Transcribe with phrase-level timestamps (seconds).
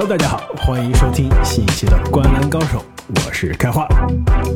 [0.00, 2.78] Hello，大家好，欢迎收听新一期的《灌篮高手》，
[3.26, 3.84] 我是开花。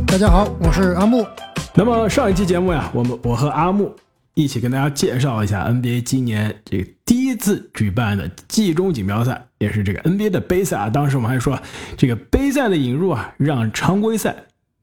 [0.06, 1.26] 大家好，我是阿木。
[1.74, 3.92] 那么上一期节目呀，我们我和阿木
[4.34, 10.88] 一起跟大家介绍一下 NBA 今年这个第一次举办的季中锦标赛，也是这个 NBA 的杯赛啊。
[10.88, 11.60] 当时我们还说，
[11.96, 14.36] 这个杯赛的引入啊，让常规赛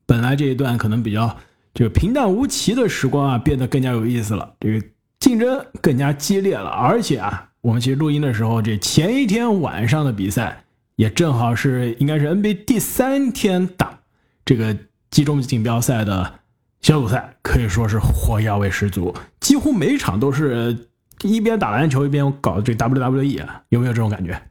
[0.06, 1.34] 本来这一段可能比较
[1.74, 4.56] 这个平淡无奇的时光啊，变得更加有意思了。
[4.60, 4.86] 这个
[5.22, 7.46] 竞争更加激烈了，而且啊。
[7.62, 10.64] 我们其实录音的时候，这前一天晚上的比赛
[10.96, 14.00] 也正好是应该是 NBA 第三天打
[14.46, 14.76] 这个
[15.12, 16.40] 集中锦标赛的
[16.82, 20.88] 小组赛，可以说是火药味十足，几乎每场都是
[21.24, 24.42] 一边打篮球一边搞这 WWE 啊，有没有这种感觉？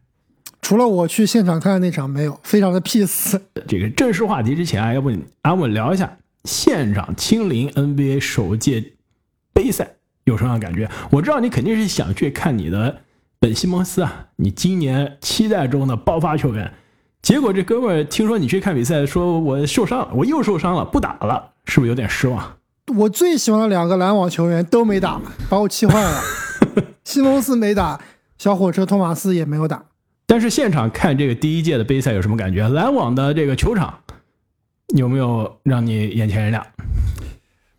[0.61, 3.41] 除了我去现场看的那场没有，非常的 peace。
[3.67, 5.11] 这个正式话题之前啊，要不
[5.43, 8.93] 阿稳聊一下现场亲临 NBA 首届
[9.55, 9.93] 杯赛。
[10.29, 10.89] 有什么样感觉？
[11.11, 12.99] 我知道你肯定是想去看你的
[13.41, 16.71] 本西蒙斯啊，你今年期待中的爆发球员。
[17.23, 22.57] 结果这哥们儿听说你去看比赛，说我受伤了，我又受伤了，不打了，是不是有点失望？
[22.97, 26.21] 我最喜欢的两个篮网球员都没打，把我气坏了。
[27.05, 27.99] 西蒙斯没打，
[28.37, 29.83] 小火车托马斯也没有打。
[30.27, 32.69] 但是现场看这个第一届的杯赛有什么感觉？
[32.69, 33.99] 篮网的这个球场
[34.95, 36.65] 有没有让你眼前一亮？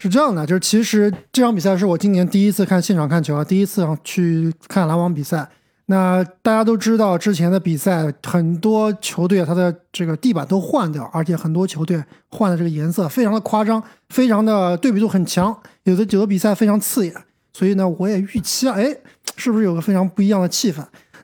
[0.02, 5.48] 是这样的，就是其实这场比赛是我今年第一次看现场看球啊，第一次去看篮网比赛。
[5.88, 17.14] 那大家都知道，之前的比赛很多球队它的这个地板都换掉，而且很多球队换的这个颜色非常的夸张，非常的对比度很强，有的有的比赛非常刺眼。
[17.52, 18.96] 所以呢，我也预期啊，哎，
[19.36, 20.82] 是不是有个非常不一样的气氛？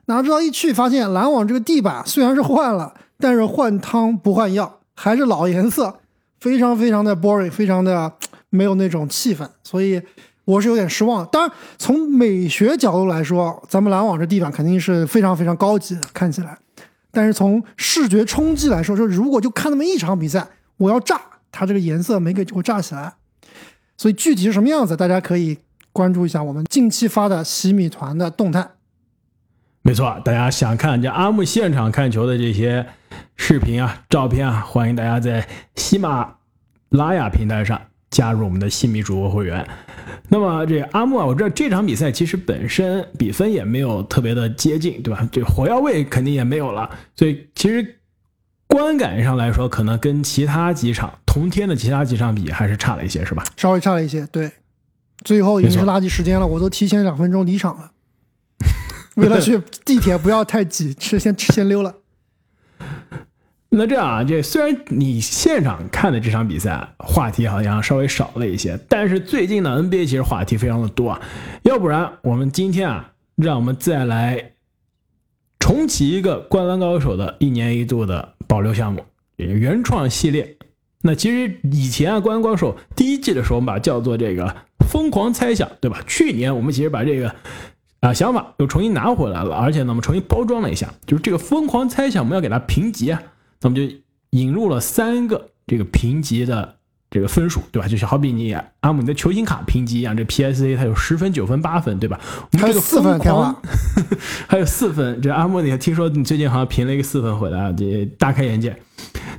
[0.08, 6.00] 哪知道一去发现篮网这个地板虽然是换了，但是换汤不换药，还是老颜色，
[6.42, 8.12] 非常非常的 boring，非常的。
[8.50, 10.02] 没有那种气氛，所以
[10.46, 11.26] 我是有点失望。
[11.28, 16.58] 当然，从美学角度来说，咱们篮网这地板肯定是非常非常高级的，看起来。
[17.12, 20.48] 但是从视觉冲击来说，说如果就看那么一场比赛，
[20.78, 23.14] 我要炸，它这个颜色没给我炸起来。
[23.98, 25.58] 所以具体是什么样子，大家可以
[25.94, 28.72] 关注一下我们近期发的洗米团的动态。
[29.82, 32.86] 没错，大家想看这阿木现场看球的这些
[33.38, 36.36] 视频啊、照片啊，欢迎大家在喜马
[36.90, 37.80] 拉雅平台上。
[38.12, 39.68] 加入我们的新米主播会员，
[40.30, 45.28] 那么这阿木啊，我知道这场比赛其实本身比分也没有特别的接近，对吧？
[45.32, 48.00] 这火药味肯定也没有了，所以其实
[48.68, 53.44] 观感上来说，可能跟其他几场同天的其他几场比还是差了一些，是吧？
[53.58, 54.52] 稍微差了一些，对。
[55.24, 57.92] 最后已经是垃圾时间了，我都提前两分钟离场了，
[59.16, 61.96] 为了去地铁不要太挤，是先先溜了。
[63.70, 71.22] 那这样啊，这虽然你现场看的这场比赛话题好像稍微少了一些，但是最近呢 NBA 其实话题非常的多啊。
[71.64, 74.52] 要不然我们今天啊，让我们再来
[75.60, 79.04] 重启一个《灌篮高手》的一年一度的保留项目——
[79.36, 80.56] 原创系列。
[81.02, 84.56] 那其实以前啊，《灌篮高手》第一季的时候，我们把叫做这个
[84.90, 86.02] “疯狂猜想”，对吧？
[86.08, 87.36] 去年我们其实把这个
[88.00, 93.22] 啊想法又重新拿回来了，而且呢，我们重新包装了一下，就是这个“疯狂猜想”，我们要给它评级啊。
[93.66, 93.82] 那么就
[94.30, 96.76] 引入了三个这个评级的
[97.10, 97.88] 这个分数，对吧？
[97.88, 102.20] 就是好比你阿姆你的球星卡评级一样，这 PSA 它有十分、九分、八分，对吧？
[102.52, 103.20] 我们还有四分，
[104.48, 105.20] 还有四分。
[105.20, 107.72] 这阿姆，你听说你最近好像评了一个四分回来啊？
[107.76, 108.80] 这大开眼界。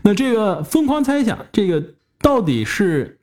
[0.03, 1.81] 那这个疯狂猜想，这个
[2.20, 3.20] 到底是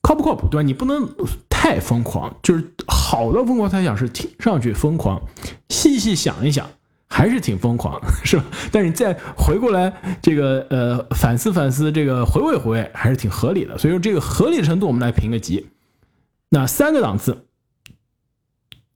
[0.00, 0.62] 靠不靠谱，对吧？
[0.62, 1.06] 你不能
[1.50, 5.20] 太疯狂，就是好的疯狂猜想是听上去疯狂，
[5.68, 6.66] 细细想一想。
[7.08, 8.44] 还是挺疯狂，是吧？
[8.72, 13.78] 但是你再回过来，这个呃反思反思，这个回味回味，还是挺合理的。
[13.78, 15.68] 所以说这个合理程度，我们来评个级。
[16.48, 17.46] 那三个档次，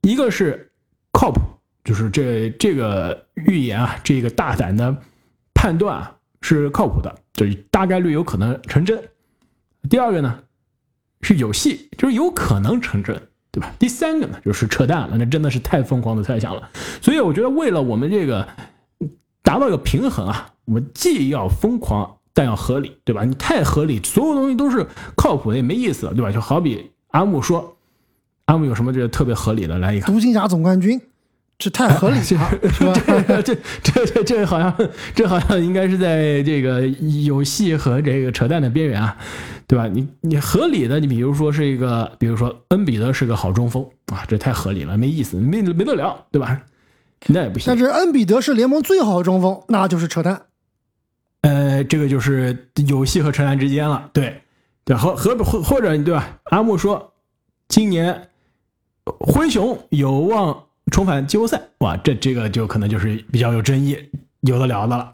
[0.01, 0.71] 一个是
[1.11, 1.41] 靠谱，
[1.83, 4.95] 就是这这个预言啊，这个大胆的
[5.53, 9.01] 判断啊是靠谱的，就是大概率有可能成真。
[9.89, 10.43] 第二个呢
[11.21, 13.21] 是有戏，就是有可能成真。
[13.51, 13.73] 对吧？
[13.77, 16.69] 第三个呢，就是扯淡了，那真的是太疯狂的猜想了。
[17.01, 18.47] 所以我觉得，为了我们这个
[19.43, 23.25] 达到一个平衡啊，我们既要疯狂，但要合理，对吧？
[23.25, 24.87] 你太合理，所有东西都是
[25.17, 26.31] 靠谱的，也没意思了，对吧？
[26.31, 27.75] 就好比阿木说，
[28.45, 30.07] 阿木有什么这个特别合理的来一个？
[30.07, 31.01] 独行侠总冠军。
[31.61, 32.23] 这太合理了，
[32.73, 32.93] 是吧？
[33.43, 34.75] 这这这这好像
[35.13, 39.15] 这好像应该是在这个游戏和这个扯淡的边缘啊，
[39.67, 39.87] 对吧？
[39.87, 46.59] 你你合理的，你比如说是一个，比如说恩比德是个好中锋啊，这太合理了，没意思，没没得聊，对吧？
[47.27, 47.65] 那也不行。
[47.67, 50.41] 但是恩比德是联盟最好的中锋，那就是扯淡。
[51.41, 54.41] 呃，这个就是游戏和扯淡之间了，对
[54.83, 56.39] 对，和和或或者对吧？
[56.45, 57.13] 阿木说，
[57.67, 58.29] 今年
[59.05, 60.63] 灰熊有望。
[60.91, 63.97] 重返季后赛，哇，这这个就可能就是比较有争议。
[64.41, 65.13] 有的聊的了。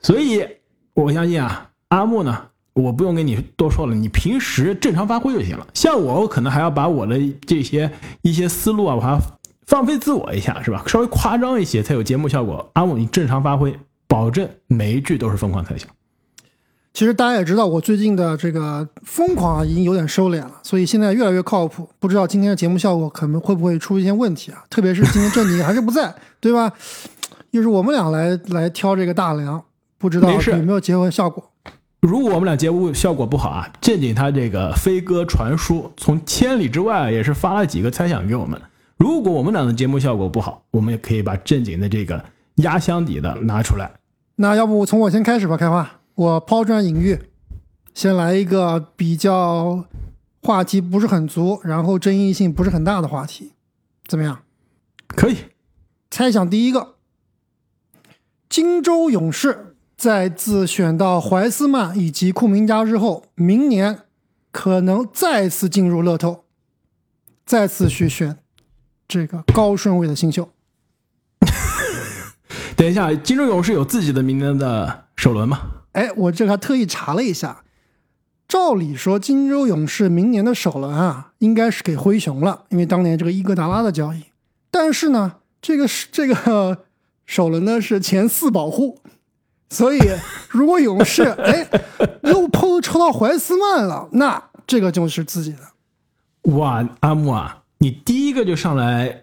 [0.00, 0.44] 所以
[0.94, 5.66] 我相信啊，阿木呢，我不用跟你多说了，你平时正常发挥就行了。
[5.74, 7.90] 像我，我可能还要把我的这些
[8.22, 9.20] 一些思路啊，我还要
[9.66, 10.82] 放飞自我一下，是吧？
[10.86, 12.70] 稍微夸张一些才有节目效果。
[12.74, 13.76] 阿木，你正常发挥，
[14.06, 15.88] 保证每一句都是疯狂猜想。
[16.96, 21.86] 其实大家也知道，我最近的这个疯狂啊，已经有点收敛了，所以现在越来越靠谱。
[21.98, 24.64] 不知道今天的节目效果可能会不会出一些问题啊？
[24.70, 26.72] 特别是今天正经还是不在， 对吧？
[27.50, 29.62] 又是我们俩来来挑这个大梁，
[29.98, 31.44] 不知道有没有结合效果。
[32.00, 38.58] 如果我们俩节目效果不好啊，正经他这个飞鸽传书，从千里之外也是发了几个猜想给我们。
[38.96, 43.90] 如果我们俩的节目效果不好，我们也可以把正经的这个压箱底的拿出来。
[44.36, 47.20] 那要不从我先开始吧，开花，我抛砖引玉，
[47.92, 49.84] 先来一个比较
[50.42, 53.52] 话题不是很足，然后争议性不是很大的话题，
[54.06, 54.42] 怎么样？
[55.08, 55.36] 可以，
[56.10, 56.94] 猜想第一个，
[58.48, 64.04] 金州勇士在自选到怀斯曼以及库明加之后，明年
[64.50, 66.44] 可能再次进入乐透，
[67.44, 68.38] 再次去选
[69.06, 70.48] 这个高顺位的新秀。
[72.74, 75.75] 等一下，金州勇士有自己的明年的首轮吗？
[75.96, 77.64] 哎，我这还特意查了一下，
[78.46, 84.24] 照理说金州勇士明年的首轮啊，应该是给灰熊了，因为当年这个伊戈达拉的交易。
[84.70, 86.84] 但是呢，这个是这个
[87.24, 89.00] 首轮呢是前四保护，
[89.70, 89.98] 所以
[90.50, 91.66] 如果勇士哎
[92.24, 96.52] 又碰抽到怀斯曼了，那这个就是自己的。
[96.52, 99.22] 哇，阿木啊，你第一个就上来，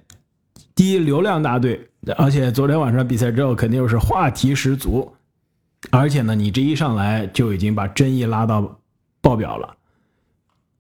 [0.74, 1.88] 第一流量大队，
[2.18, 5.14] 而且昨天晚上比赛之后肯定又是话题十足，
[5.92, 8.80] 而且呢，你这一上来就已经把争议拉到
[9.22, 9.76] 爆表了。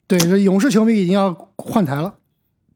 [0.07, 2.13] 对，这勇士球迷已经要换台了。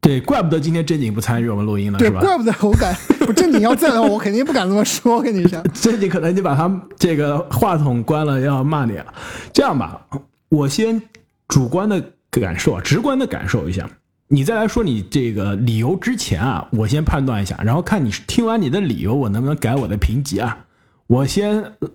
[0.00, 2.20] 对，怪不得今天正经不参与我们录音了，对，是吧？
[2.20, 2.94] 怪不得我敢，
[3.26, 5.16] 不正经要在的话，我肯定不敢这么说。
[5.16, 9.12] 我跟你讲，正经可能就把他这个话筒关了，要骂你了。
[9.52, 10.00] 这样吧，
[10.48, 11.02] 我先
[11.48, 13.90] 主观的感受啊，直观的感受一下，
[14.28, 20.64] 你再来说你这个理由之前啊，我先判断一下，然后看你听完你的理由，我能不能改我的评级啊？
[21.08, 21.88] 我先呃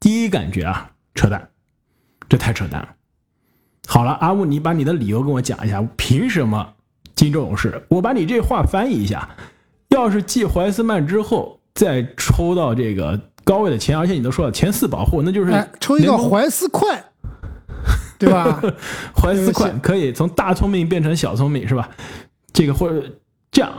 [0.00, 1.48] 第一感觉啊，扯淡，
[2.28, 2.88] 这太扯淡了。
[3.86, 6.74] 好了，阿木，你把你的理由跟我讲一下，凭什么
[7.14, 7.84] 金州勇士？
[7.88, 9.28] 我把你这话翻译一下，
[9.90, 17.04] 要是继怀斯曼之后再抽到这个高位的前，而且你都说了前四保护，那就是哎，抽一个怀斯快，
[18.18, 18.62] 对吧？
[19.14, 21.90] 怀斯快可以从大聪明变成小聪明是吧？
[22.54, 23.02] 这个或者
[23.52, 23.70] 这样，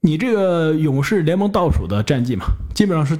[0.00, 3.16] 你这个勇士联盟倒数的战绩嘛，基本上是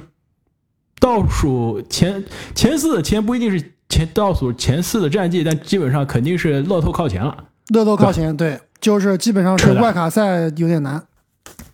[1.03, 2.23] 倒数前
[2.55, 7.43] 前四的前不一定是前倒数前四的战绩，但基本上肯定是乐透靠前了。
[7.73, 11.05] 乐透靠前，对，就是基本上是外卡赛有点难。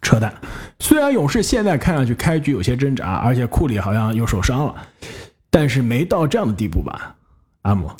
[0.01, 0.33] 扯淡！
[0.79, 4.75] 虽然勇士现在看上去开局有些挣扎，而且库里好像又受伤了，
[5.51, 7.15] 但是没到这样的地步吧？
[7.61, 7.91] 阿姆，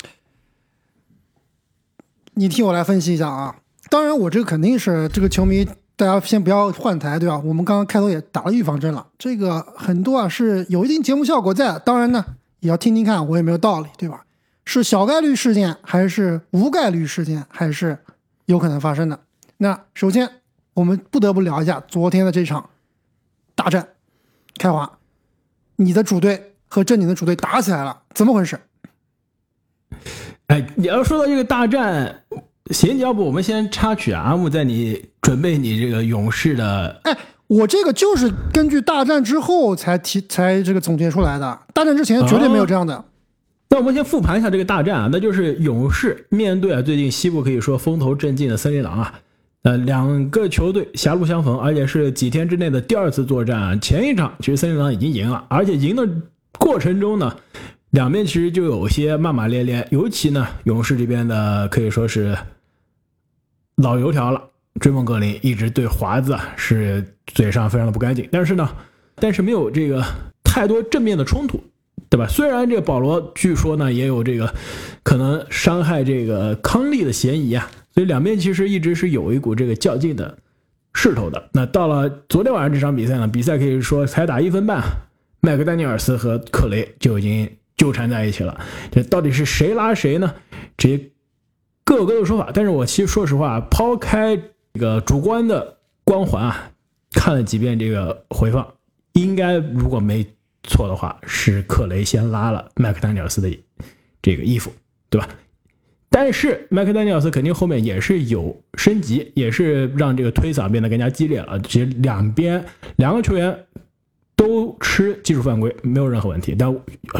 [2.34, 3.54] 你替我来分析一下啊。
[3.88, 5.64] 当然，我这个肯定是这个球迷，
[6.00, 7.38] 大家先不要换台，对吧？
[7.44, 11.78] 我们刚刚开头也打了预防针了，这个很多啊是有一定节目效果在。
[11.80, 12.24] 当然呢，
[12.60, 14.24] 也要听听看我有没有道理，对吧？
[14.64, 17.98] 是小概率事件，还是无概率事件，还是
[18.46, 19.20] 有可能发生的？
[19.58, 20.26] 那首先，
[20.72, 22.70] 我们不得不聊一下昨天的这场
[23.54, 23.86] 大战。
[24.56, 24.90] 开华，
[25.76, 28.58] 你的主队和正经的主队打起来了，怎么回事？
[30.46, 32.22] 哎，你要说到这个大战，
[32.70, 34.22] 行，要不我们先插曲啊？
[34.22, 43.04] 阿木，在你准备你这个勇士的，哎，我这个就是根据大战之后才提才这个总结出来的，大战之前绝对没有这样的。
[43.68, 49.14] 那我们先复盘一下这个大战啊，那就是勇士面对啊最近西部可以说风头正劲的森林狼啊，
[49.62, 53.76] 呃，两个球队狭路相逢，而且是几天之内的第二次作战啊。
[53.76, 56.08] 前一场其实森林狼已经赢了，而且赢的
[56.58, 57.36] 过程中呢，
[57.90, 62.36] 两边其实就有些骂骂咧咧，尤其呢勇士这边的可以说是
[63.82, 64.42] 老油条了，
[64.80, 68.68] 追梦格林一直对华子是嘴上非常的不干净，但是呢，
[69.16, 70.04] 但是没有这个
[70.44, 71.62] 太多正面的冲突。
[72.08, 72.26] 对吧？
[72.26, 74.52] 虽然这个保罗据说呢也有这个
[75.04, 80.36] 可能伤害这个康利的嫌疑啊，所以两边其实一直是有一股这个较劲的
[80.92, 81.50] 势头的。
[81.52, 84.82] 那到了昨天晚上这场比赛呢，比赛可以说才打一分半，
[85.40, 88.60] 麦克丹尼尔斯和克雷就已经纠缠在一起了。
[88.90, 90.34] 这到底是谁拉谁呢？
[90.76, 91.09] 这
[91.90, 92.52] 各有各的说法。
[92.54, 94.36] 但是我其实说实话，抛开
[94.74, 96.70] 这个主观的光环啊，
[97.10, 98.64] 看了几遍这个回放，
[99.14, 100.24] 应该如果没。
[100.62, 103.48] 错的话是克雷先拉了麦克丹尼尔斯的
[104.20, 104.70] 这个衣服，
[105.08, 105.26] 对吧？
[106.10, 111.58] 但是麦克丹尼尔斯肯定后面也是有升级，也是让这个推搡变得更加激烈了。
[111.60, 112.62] 其实两边
[112.96, 113.58] 两个球员
[114.36, 116.54] 都吃技术犯规，没有任何问题。
[116.56, 116.70] 但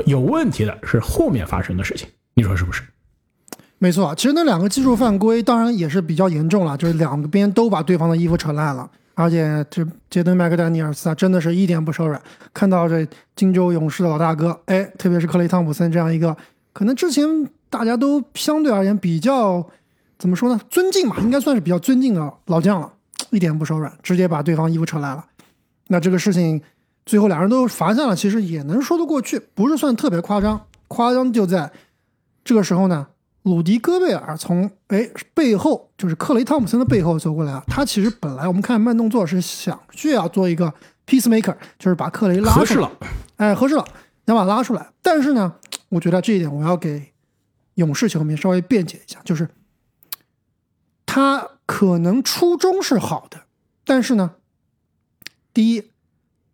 [0.05, 2.83] 有问题的是后面发生的事情，你说是不是？
[3.83, 12.21] 没错，其实那两个技术犯规当然也是比较严重了，就是两边都把对方的衣服扯烂了，而且这杰登麦克丹尼尔斯啊，真的是一点不手软。
[12.53, 16.37] 看到这金州勇士的老大哥，哎，特别是克雷汤普森这样一个，
[16.75, 17.27] 可能之前
[17.71, 19.67] 大家都相对而言比较
[20.19, 22.93] 怎么说呢，尊敬嘛，应该算是比较尊敬的老将了，
[23.31, 25.25] 一点不手软，直接把对方衣服扯烂了。
[25.89, 26.61] 那这个事情
[27.07, 30.61] 最后两人都罚下了，其实也能说得过去，不是算特别夸张。
[30.87, 31.73] 夸张就在
[32.45, 33.07] 这个时候呢。
[33.43, 37.65] 鲁迪·戈贝尔从哎背后，就是克雷·汤普森的背后走过来啊。
[37.67, 40.73] 他其实本来我们看慢动作是想去要做一个
[41.07, 42.93] peacemaker，就是把克雷拉合适了，
[43.37, 43.85] 哎，合适了，
[44.27, 44.93] 想把他拉出来。
[45.01, 45.55] 但是呢，
[45.89, 47.15] 我觉得这一点我要给
[47.77, 49.49] 勇士球迷稍微辩解一下，就是
[51.07, 53.45] 他可能初衷是好的，
[53.87, 54.33] 但是呢，
[55.55, 55.91] 第一，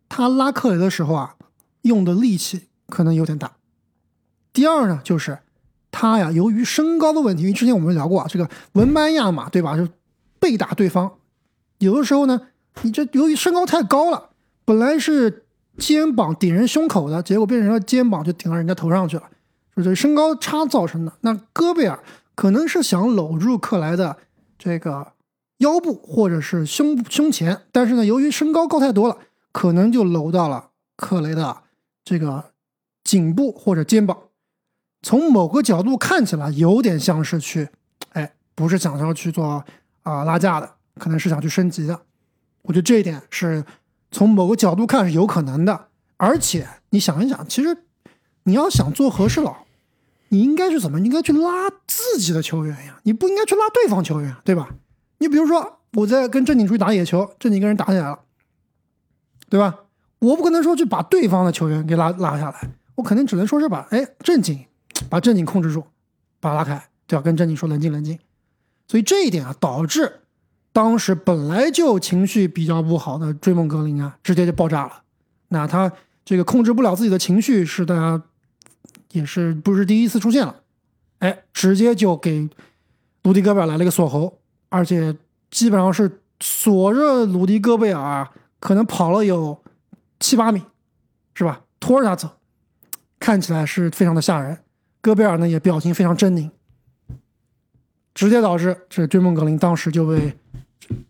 [0.07, 1.35] 他拉克雷的时候啊，
[1.81, 3.57] 用的力气可能有点大；
[4.53, 5.39] 第二呢，就是。
[5.99, 9.87] 他呀，由于身高的问题，因为之前我们聊过啊，这个文班亚马对吧，就
[10.39, 11.11] 背打对方，
[11.79, 12.39] 有的时候呢，
[12.83, 14.29] 你这由于身高太高了，
[14.63, 15.47] 本来是
[15.79, 19.23] 肩膀顶人胸口的，结果变成了肩膀就顶到人家头上去了，
[19.75, 21.11] 就是身高差造成的。
[21.21, 21.97] 那戈贝尔
[22.35, 24.17] 可能是想搂住克莱的
[24.59, 25.13] 这个
[25.57, 29.17] 腰部或者是胸胸前，但是呢，由于身高高太多了，
[29.51, 31.57] 可能就搂到了克雷的
[32.05, 32.51] 这个
[33.03, 34.15] 颈部或者肩膀。
[35.07, 37.69] 从某个角度看起来，有点像是去，
[38.11, 39.63] 哎，不是想要去做
[40.03, 41.97] 啊拉架的，可能是想去升级的。
[42.63, 43.63] 我觉得这一点是
[44.11, 45.87] 从某个角度看是有可能的。
[46.17, 47.85] 而且你想一想，其实
[48.43, 49.59] 你要想做和事佬，
[50.27, 50.99] 你应该是怎么？
[50.99, 54.71] 应该去拉自己的球员呀，你不应该去拉对方球员，对吧？
[55.19, 58.19] 你比如说我在跟正经出去打野球，正经跟人打起来了，
[59.47, 59.73] 对吧？
[60.19, 64.65] 我不可能说去把对方的球员给拉拉下来，我肯定只能说是把哎正经。
[65.09, 65.85] 把正经控制住，
[66.39, 67.21] 把他拉开，对吧？
[67.21, 68.17] 跟正经说冷静冷静。
[68.87, 70.21] 所以这一点啊，导致
[70.71, 75.01] 当时本来就情绪比较不好的追梦格林啊，直接就爆炸了。
[75.49, 75.91] 那他
[76.23, 78.21] 这个控制不了自己的情绪，是大家
[79.11, 80.55] 也是不是第一次出现了？
[81.19, 82.49] 哎，直接就给
[83.23, 85.15] 鲁迪戈贝尔来了个锁喉，而且
[85.49, 89.63] 基本上是锁着鲁迪戈贝尔，可能跑了有
[90.19, 90.61] 七八米，
[91.33, 91.61] 是吧？
[91.79, 92.37] 拖着他走，
[93.19, 94.59] 看起来是非常的吓人。
[95.07, 96.49] 戈贝尔呢也表情非常狰狞，
[98.13, 100.33] 直接导致这追梦格林当时就被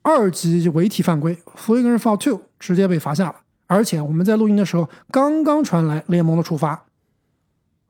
[0.04, 3.36] 二级违体犯规 g r a n foul two，直接被罚下了。
[3.66, 6.86] 而且我们在录音的时候，刚刚传来联盟的处罚，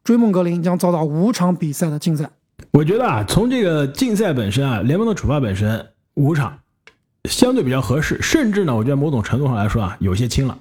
[0.01, 2.29] 追梦格林将遭到五场比赛的禁赛。
[2.71, 6.57] 我觉得啊，从这个禁赛本身啊，联盟的处罚本身五场
[7.25, 10.57] 相对比较合适，甚至呢，我觉得某种程度上来说啊，有些轻了。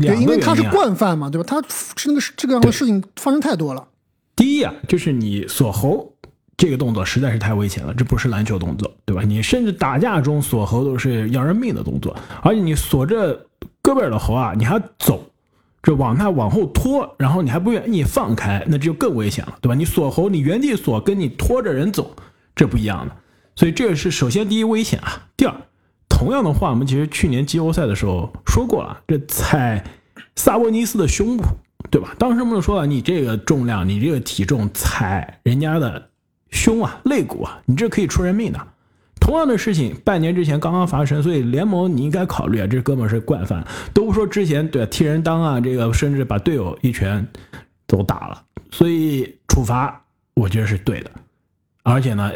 [0.00, 1.44] 对，因为他是惯犯嘛，对吧？
[1.48, 1.60] 他
[1.96, 3.88] 是那个这个样的事情发生太多了。
[4.36, 6.12] 第一啊，就是你锁喉
[6.56, 9.22] 这个动作实在是太危险了，这不是篮球动作，对吧？
[9.22, 13.34] 你甚至打架中锁喉都是要人命的动作，而且你锁着
[13.82, 15.24] 胳膊的喉啊，你还走，
[15.82, 19.74] 这往那往后拖，然后你还不愿意放开，那就更危险了，对吧？
[19.74, 22.14] 你锁喉，你原地锁，跟你拖着人走，
[22.54, 23.16] 这不一样的。
[23.56, 25.28] 所以这是首先第一危险啊。
[25.36, 25.54] 第二，
[26.08, 29.84] 同样的话，我们其实去年季后赛的时候说过了，这踩
[30.36, 31.44] 萨博尼斯的胸部。
[31.90, 32.14] 对吧？
[32.18, 36.10] 当时我们就说了，你这个重量，你这个体重踩人家的
[36.50, 38.60] 胸啊、肋骨啊，你这可以出人命的。
[39.20, 43.64] 同样的事情，半年之前刚刚发生，所以联盟你应该考虑啊，这哥们是惯犯，
[43.94, 47.26] 都不说之前对踢人裆啊，这个甚至把队友一拳
[47.86, 51.10] 都打了，所以处罚我觉得是对的。
[51.84, 52.32] 而且呢，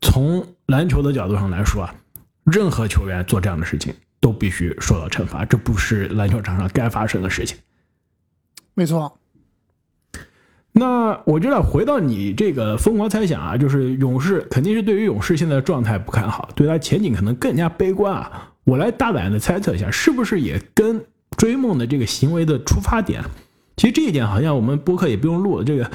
[0.00, 1.94] 从篮球的角度上来说啊，
[2.44, 7.58] 任何球员做这样的事情都必须受到惩罚，这不是篮球场上该发生的事情。
[8.74, 9.18] 没错，
[10.72, 18.52] 那我觉得回到你这个疯狂猜想啊，就是勇士肯定是对于勇士现在的状态不看好，对他前景可能更加悲观啊。
[18.64, 21.04] 我来大胆的猜测一下，是不是也跟
[21.36, 23.22] 追梦的这个行为的出发点？
[23.76, 25.64] 其实这一点好像我们播客也不用录了。
[25.64, 25.90] 这个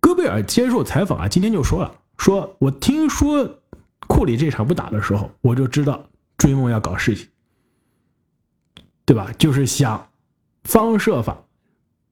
[0.00, 3.60] 戈贝尔接受采访啊，今天就说了，说我听说
[4.08, 6.08] 库里这场不打的时候，我就知道
[6.38, 7.28] 追梦要搞事情，
[9.04, 9.30] 对吧？
[9.36, 10.08] 就是想
[10.64, 11.42] 方设法。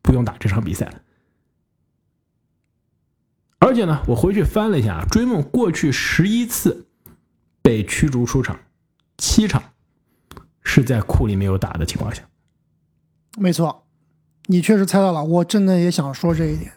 [0.05, 0.93] 不用打这场比赛，
[3.59, 6.87] 而且呢，我回去翻了一下，追梦过去十一次
[7.63, 8.61] 被驱逐出场，
[9.17, 9.63] 七场
[10.63, 12.23] 是在库里没有打的情况下。
[13.39, 13.87] 没错，
[14.45, 16.71] 你确实猜到了，我真的也想说这一点。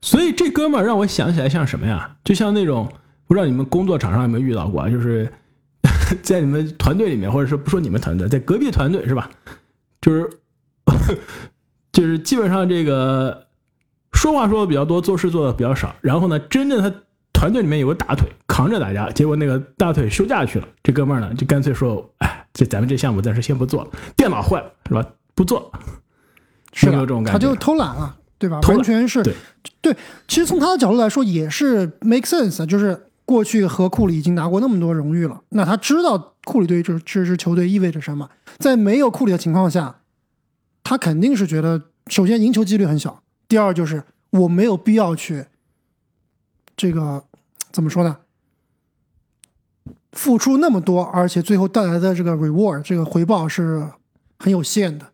[0.00, 2.16] 所以这哥们儿让我想起来像什么呀？
[2.24, 2.90] 就像那种
[3.26, 5.30] 不知道你们工作场上有没有遇到过，就是
[6.24, 9.30] 在你们团队里面，或者说不说你们团队，在隔壁团队是吧？
[10.00, 10.40] 就是。
[12.00, 13.46] 就是基本上这个
[14.12, 15.94] 说话说的比较多，做事做的比较少。
[16.00, 16.90] 然后呢，真正他
[17.32, 25.04] 团队里面有个大腿扛着大家，结果那个大腿休假去了，这哥们儿呢就干脆说，哎，这咱们这项目暂时先不做了，电脑坏了是吧？
[25.34, 25.78] 不做了，
[26.72, 27.38] 是有没有这种感觉？
[27.38, 28.60] 他就偷懒了，对吧？
[28.60, 29.34] 完全是对
[29.82, 29.96] 对。
[30.26, 38.30] 其实从他的角度来说，也是 make sense，就是过去和库里已经拿过那么多荣誉了，那他知道库里对于这这支球队意味着什么。
[38.58, 39.99] 在没有库里的情况下，
[40.90, 45.46] 他肯定是觉得，首先赢球几率很小，第二就是我没有必要去
[46.76, 47.22] 这个
[47.70, 48.16] 怎么说呢？
[50.10, 53.88] 付出那么多，而且最后带来的这个 reward 这个回报是
[54.40, 55.06] 很有限的，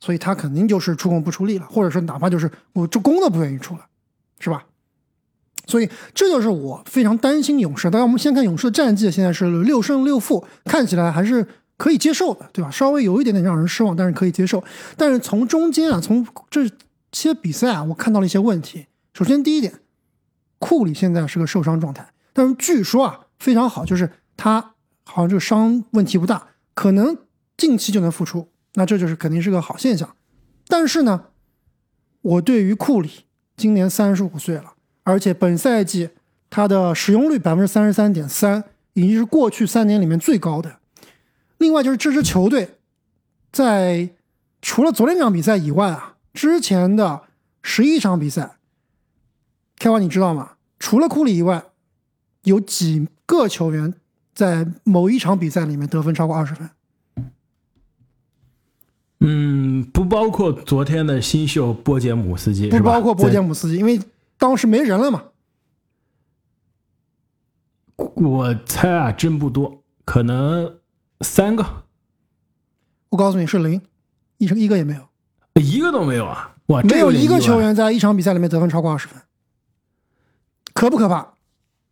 [0.00, 3.84] 所以他肯定就是出工不出力了，或者说哪怕就是我这工都不愿意出了，
[4.38, 4.64] 是吧？
[5.66, 7.90] 所以这就是我非常担心勇士。
[7.90, 11.46] 当然，我们先看勇士的战绩，现在是六胜六负，看起来还是
[11.82, 12.70] 可以接受的，对吧？
[12.70, 14.62] 稍微有一点点让人失望，但是可以接受。
[14.96, 16.70] 但是从中间啊，从这
[17.10, 18.86] 些比赛啊，我看到了一些问题。
[19.12, 19.80] 首先，第一点，
[20.60, 24.74] 库里现在是个受伤状态，但是据说啊非常好，就是他
[25.04, 27.18] 好像这个伤问题不大，可能
[27.56, 30.08] 近期就能复出，那这就是肯定是个好现象。
[30.68, 31.24] 但是呢，
[32.20, 33.24] 我对于库里
[33.56, 36.10] 今年三十五岁了，而且本赛季
[36.48, 38.62] 他的使用率百分之三十三点三，
[38.92, 40.76] 已经是过去三年里面最高的。
[41.62, 42.76] 另外就是这支球队
[43.52, 44.10] 在
[44.60, 47.22] 除了昨天这场比赛以外啊，之前的
[47.62, 48.56] 十一场比赛，
[49.78, 50.54] 开华你知道吗？
[50.80, 51.62] 除了库里以外，
[52.42, 53.94] 有几个球员
[54.34, 56.68] 在某一场比赛里面得分超过二十分？
[59.20, 64.00] 嗯，不包括昨天的新秀波杰姆斯基，不包括波杰姆斯基，因为
[64.36, 65.22] 当时没人了嘛。
[67.96, 70.80] 我猜啊，真不多，可能
[71.22, 71.84] 三个，
[73.10, 73.80] 我告诉你是零，
[74.38, 75.02] 一成一个也没有，
[75.62, 76.54] 一个都没有啊！
[76.66, 79.20] 哇，这没有一个球员在一场比赛里面得分超过二十分，
[80.74, 81.34] 可不可怕？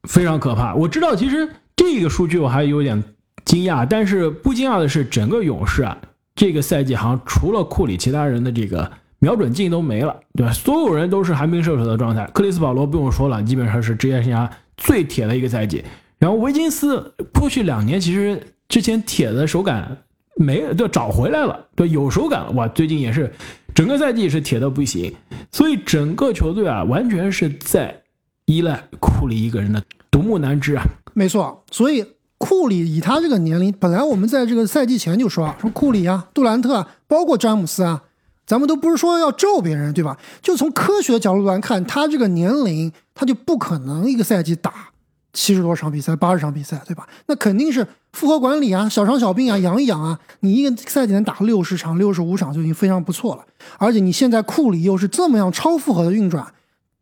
[0.08, 0.74] 非常可怕。
[0.74, 3.02] 我知道，其实这个数据我还有点
[3.44, 5.96] 惊讶，但是不惊讶的是，整个勇士啊，
[6.34, 10.52] 这个赛季好像除了库里，其他人的这个瞄准镜都没了，对吧？
[10.52, 12.24] 所有人都是寒冰射手的状态。
[12.32, 15.84] 克里斯保罗不用说了，基本上是职业生涯最铁的一个赛季。
[16.18, 19.98] 然后维金斯过去两年其实之前铁的手感
[20.36, 22.50] 没就找回来了，对，有手感了。
[22.52, 23.30] 哇，最近也是
[23.74, 25.12] 整个赛季是铁的不行，
[25.50, 28.00] 所以整个球队啊，完全是在
[28.46, 30.84] 依赖库里一个人的独木难支啊。
[31.12, 32.04] 没错，所以
[32.38, 38.04] 库里以他这个年龄，本来我们在这个赛季前就说，说库里啊、杜兰特啊，包括詹姆斯啊，
[38.46, 40.16] 咱们都不是说要咒别人，对吧？
[40.40, 44.89] 就从科学的角度来看，他这个年龄，他就不可能一个赛季打
[45.32, 47.08] 七十多场比赛、八十场比赛，对吧？
[47.26, 53.44] 那肯定是复合管理啊、小伤小病啊、养一养啊，你一个赛季能打六十场、六十五场就已经非常不错了。
[53.78, 56.52] 而且你现在库里又是这么样超负荷的运转，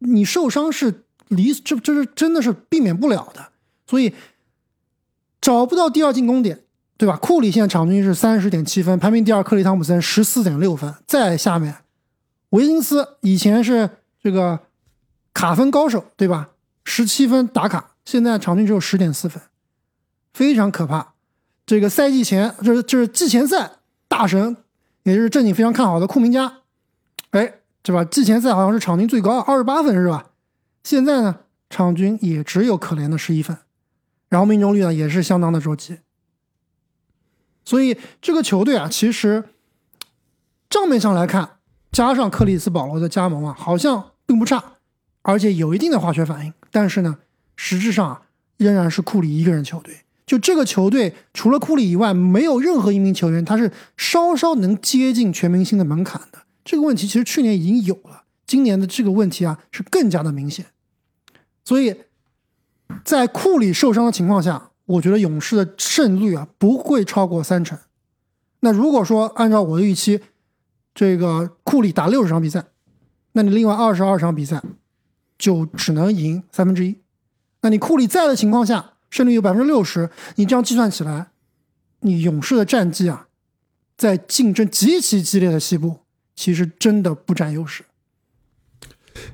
[0.01, 3.49] 你受伤是离这这是真的是避免不了的。
[3.87, 4.13] 所以
[5.41, 6.61] 找不到第二进攻点，
[6.99, 7.17] 对吧？
[7.17, 9.43] 库里现在场均是三十点七分，排名第二。
[9.43, 11.75] 克里汤普森十四点六分，在下面
[12.51, 13.89] 维金斯以前是
[14.23, 14.59] 这个
[15.33, 16.51] 卡分高手，对吧？
[16.85, 19.43] 十七分打卡，现在场均只有十点四分，
[20.33, 21.13] 非常可怕。
[21.67, 23.73] 这个赛季前，这是这是季前赛
[24.09, 24.57] 大神，
[25.03, 26.61] 也就是正经非常看好的库明加，
[27.33, 28.03] 哎，对吧？
[28.07, 30.31] 季前赛好像是场均最高二十八分是吧？
[30.85, 33.59] 现在呢，场均也只有可怜的十一分。
[34.31, 35.99] 然后命中率呢也是相当的捉急，
[37.63, 39.51] 所以这个球队啊，其实
[40.71, 41.59] 账面上来看，
[41.93, 44.65] 加上克里斯保罗的加盟啊，好像并不差，
[45.21, 46.55] 而且有一定的化学反应。
[46.71, 47.19] 但是呢，
[47.59, 48.23] 实质上啊，
[48.57, 49.95] 仍然是库里一个人球队。
[50.25, 56.45] 就这个球队，除了库里以外，没有任何一名球员他是稍稍能接近全明星的门槛的。
[56.65, 60.67] 这个问题其实去年已经有了，今年的这个问题啊是更加的明显。
[61.65, 61.95] 所以。
[63.05, 67.79] 在库里受伤的情况下，我觉得勇士的胜率啊不会超过三成。
[68.61, 70.21] 那如果说按照我的预期，
[70.95, 72.65] 这个库里打六十场比赛，
[73.33, 74.63] 那你另外二十二场比赛
[75.37, 76.97] 就只能赢三分之一。
[77.63, 81.29] 那你库里在的情况下，胜率有百分之六十，你这样计算起来，
[82.01, 83.27] 你勇士的战绩啊，
[83.97, 86.01] 在竞争极其激烈的西部，
[86.37, 87.85] 其实真的不占优势。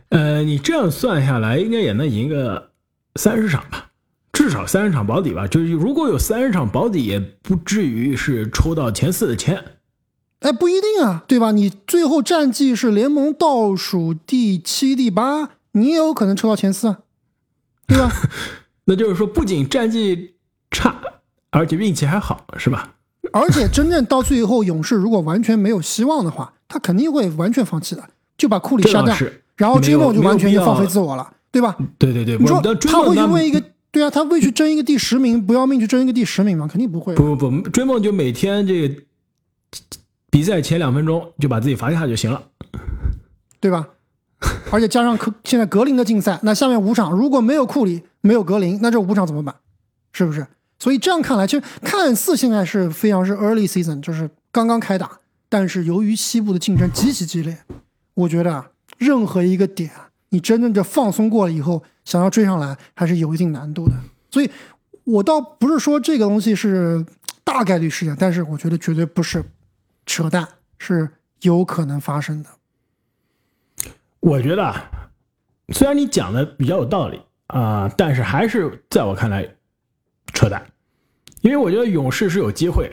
[0.08, 2.70] 呃，你这样算下来，应该也能赢个
[3.16, 3.90] 三十场吧，
[4.32, 5.46] 至少三十场保底吧。
[5.46, 9.62] 就是如果有三十场保底，也不至于是抽到前四的签。
[10.40, 11.52] 哎，不一定啊，对吧？
[11.52, 16.98] 你最后战绩是联盟倒数第七、第八，你也有可能抽到前四啊，
[17.86, 18.12] 对吧？
[18.84, 20.34] 那就是说，不仅战绩
[20.70, 20.94] 差，
[21.50, 22.94] 而且运气还好，是吧？
[23.32, 28.02] 而且真正到最后，勇士如果完全没有希望的话，他他肯定会完全放弃的，
[28.36, 31.76] 就把库里下掉，是，然后追梦就完全就放飞自我了，对吧？
[31.98, 33.62] 对对对，你说他会去为一个？
[33.90, 36.66] 对啊，他会去争一个第十名，不要命去争一个第十名吗？
[36.68, 37.14] 肯定不会。
[37.14, 38.94] 不不不，追梦就每天这个
[40.30, 42.42] 比赛前两分钟就把自己罚下就行了，
[43.60, 43.86] 对吧？
[44.70, 49.54] 而且加上格现在格林的竞赛，那下面五场如果没有库里，没有格林，那这五场怎么办？
[50.12, 50.46] 是不是？
[50.78, 55.10] 所以这样看来，其实看似现在是非常是 early season，就是刚刚开打，
[55.48, 57.58] 但是由于西部的竞争极其激烈，
[58.14, 59.90] 我觉得啊任何一个点，
[60.30, 61.82] 你真正的放松过了以后。
[62.04, 63.94] 想要追上来还是有一定难度的，
[64.30, 64.50] 所以
[65.04, 67.02] 我倒不是说这个东西是
[67.42, 69.42] 大概率事件，但是我觉得绝对不是
[70.04, 70.46] 扯淡，
[70.78, 71.08] 是
[71.40, 72.50] 有可能发生的。
[74.24, 74.74] 我觉得，
[75.68, 79.46] 虽然你讲的比较有道理啊，但是还是在我看来
[80.32, 80.64] 扯淡，
[81.42, 82.90] 因为我觉得勇士是有机会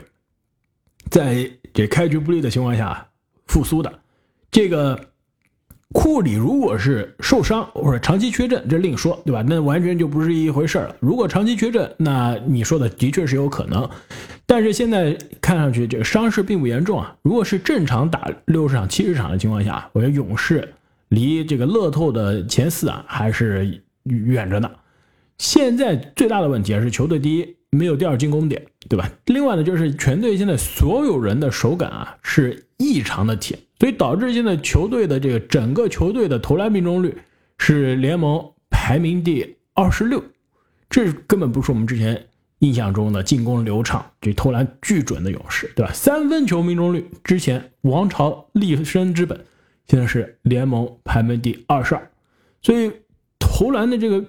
[1.10, 3.08] 在这开局不利的情况下
[3.46, 3.92] 复苏的，
[4.50, 5.08] 这个。
[5.94, 9.44] 库里如果是受伤或者长期缺阵，这另说，对吧？
[9.46, 10.96] 那完全就不是一回事了。
[11.00, 13.86] 如果长期缺阵，那你说的的确是有可能。
[14.46, 17.14] 但是现在看上去这个伤势并不严重啊。
[17.20, 20.66] 如果是正常打六十场、七十场的情况下，我觉得勇士
[21.12, 24.70] 离这个乐透的前四啊还是远着呢。
[25.38, 29.10] 现在最大的问题是球队第一没有第二进攻点，对吧？
[29.26, 33.58] 另外呢，就是全队现在所有人的手感啊是异常的铁。
[33.78, 37.18] 所以导致现在球队的这个整个球队的投篮命中率
[37.58, 40.22] 是联盟排名第二十六，
[40.88, 42.26] 这根本不是我们之前
[42.60, 45.92] 印象中的进攻流畅、这投篮巨准的勇士，对吧？
[45.92, 49.44] 三分球命中率之前王朝立身之本，
[49.86, 52.10] 现在是联盟排名第二十二，
[52.60, 52.92] 所以
[53.38, 54.24] 投篮的这个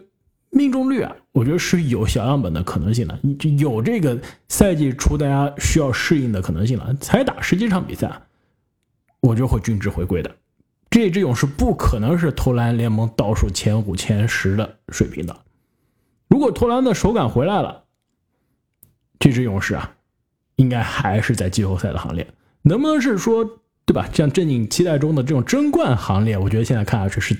[0.49, 3.19] 命中率啊，我觉得是有小样本的可能性的，
[3.57, 6.93] 有这个赛季初大家需要适应的可能性了。
[6.95, 8.11] 才打十几场比赛。
[9.21, 10.35] 我就会均值回归的，
[10.89, 15.33] 这支勇士不可能是投篮联盟倒数前五、前十的水平的。
[16.27, 17.85] 如果投篮的手感回来了，
[19.19, 19.95] 这支勇士啊，
[20.57, 22.27] 应该还是在季后赛的行列。
[22.63, 24.09] 能不能是说，对吧？
[24.13, 27.37] 像正经期待中的这种争冠行列，我觉得现在看下去是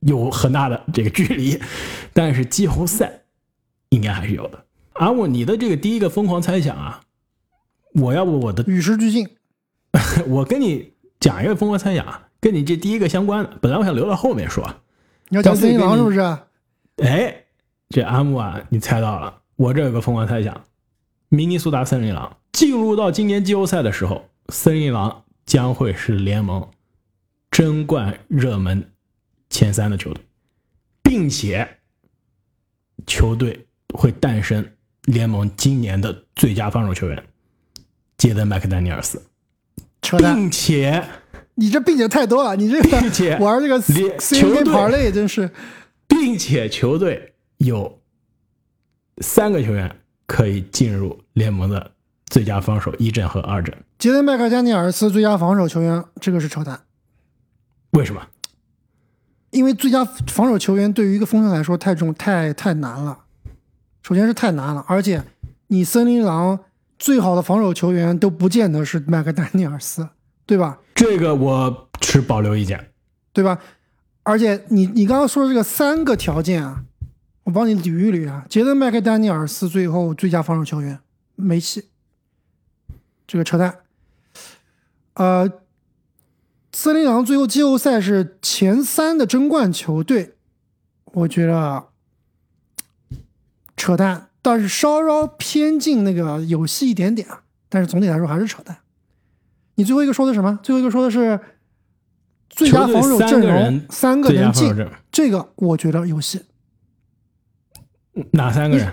[0.00, 1.60] 有很大的这个距离。
[2.12, 3.22] 但是季后赛
[3.90, 4.64] 应该还是有的。
[4.94, 7.00] 阿木，你的这个第一个疯狂猜想啊，
[7.94, 9.28] 我要不我的与时俱进。
[10.26, 13.56] 我跟你讲一个疯狂猜想啊，跟你这第一个相关的。
[13.60, 14.68] 本来我想留到后面说，
[15.28, 16.20] 你要讲森林狼是不是？
[16.96, 17.44] 哎，
[17.88, 19.40] 这阿木啊，你猜到了。
[19.56, 20.64] 我这有个疯狂猜想：
[21.28, 26.68] 明尼苏达森林狼进入到今年季后赛的时候，森林狼将会是联盟
[27.50, 28.92] 争冠热门
[29.50, 30.24] 前三的球队，
[31.02, 31.78] 并且
[33.06, 34.72] 球队会诞生
[35.04, 37.24] 联盟今年的最佳防守球员
[38.16, 39.22] 杰登麦克丹尼尔斯。
[40.18, 41.02] 并且，
[41.54, 45.50] 你这并且太多了，你这个 并且玩这个球队牌类真是，
[46.08, 48.00] 并且球队有
[49.18, 51.92] 三个球员可以进入联盟的
[52.32, 53.72] 最佳防守一阵和二阵。
[53.98, 56.80] 杰森·麦克丹尼尔斯最佳防守球员，这个是扯淡。
[57.90, 58.26] 为什么？
[59.50, 63.18] 因为最佳防守球员对于一个锋线来说太重、太太难了。
[64.02, 65.22] 首先是太难了，而且
[65.68, 66.58] 你森林狼。
[66.98, 70.08] 最好的防守球员都不见得是麦克丹尼尔斯，
[70.46, 70.78] 对吧？
[70.94, 72.92] 这个我持保留意见，
[73.32, 73.58] 对吧？
[74.22, 76.84] 而且你你刚刚说的这个三个条件啊，
[77.42, 78.46] 我帮你捋一捋啊。
[78.48, 80.96] 杰登麦克丹尼尔斯最后最佳防守球员
[81.34, 81.86] 没戏，
[83.32, 83.78] 这个扯淡。
[85.14, 85.50] 呃，
[86.70, 90.34] 森林狼最后季后赛是前三的争冠球队，
[91.04, 91.86] 我觉得
[93.74, 94.28] 扯淡。
[94.42, 98.76] 但是稍稍偏近那个有戏一点点啊，但是总体来说还是扯淡。
[99.76, 100.60] 你最后一个说的什么？
[100.62, 101.40] 最后一个说的是
[102.50, 104.76] 最佳防守阵容三个人进，
[105.10, 106.42] 这个我觉得有戏。
[108.32, 108.92] 哪三个人？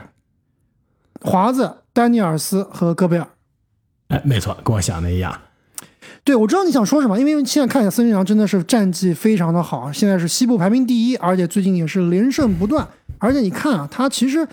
[1.19, 3.27] 华子、丹尼尔斯和戈贝尔。
[4.09, 5.41] 哎，没错，跟我想的一样。
[6.23, 12.87] 对，我知道你想说什么，因为现在看一下森林狼真的是战绩非常的好，现在是西部排名第一，而且最近也是连胜不断。
[13.17, 14.47] 而且你看啊，他其实。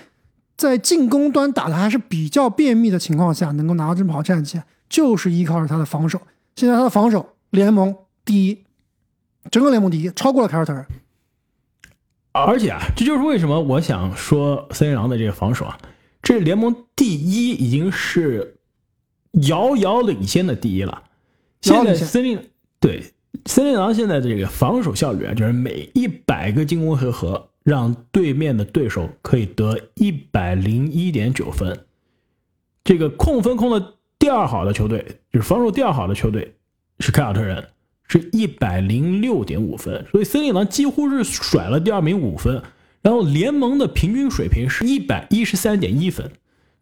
[0.56, 6.18] 在进攻端打的还是比较便秘的情况下，能够拿到这么好战绩，就是依靠着他的防守。
[6.54, 8.64] 现在他的防守联盟第一，
[9.50, 10.86] 整个联盟第一，超过了凯尔特人。
[12.32, 15.76] 而且啊，这就是为什么我想说森林狼的这个防守啊，
[16.22, 18.55] 这联盟第一已经是
[19.42, 21.02] 遥遥领先的第一了。
[21.60, 22.38] 现在森林
[22.80, 23.02] 对
[23.46, 27.48] 森林狼现在的这个防守效率啊，就是每一百个进攻回合。
[27.66, 31.76] 让对面的对手可以得一百零一点九分，
[32.84, 36.54] 这个控分控的第二好的球队，就是防守第二好的球队，
[37.00, 37.70] 是凯尔特人，
[38.06, 42.62] 是一百零六点五分，所以森林狼几乎是甩了第二名五分。
[43.02, 46.30] 然后联盟的平均水平是一百一十三点一分，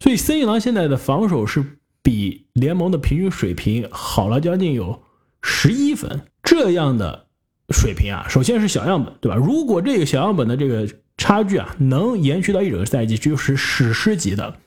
[0.01, 5.03] 所以森林狼现在的防守是比联盟的平均水平好了将近有
[5.43, 6.21] 十一分。
[6.45, 7.27] 这样的
[7.71, 9.35] 水平啊，首先是小样本，对吧？
[9.35, 14.59] 如果这个小样本的这个差距啊能延续到一整个赛季，就是史诗级的，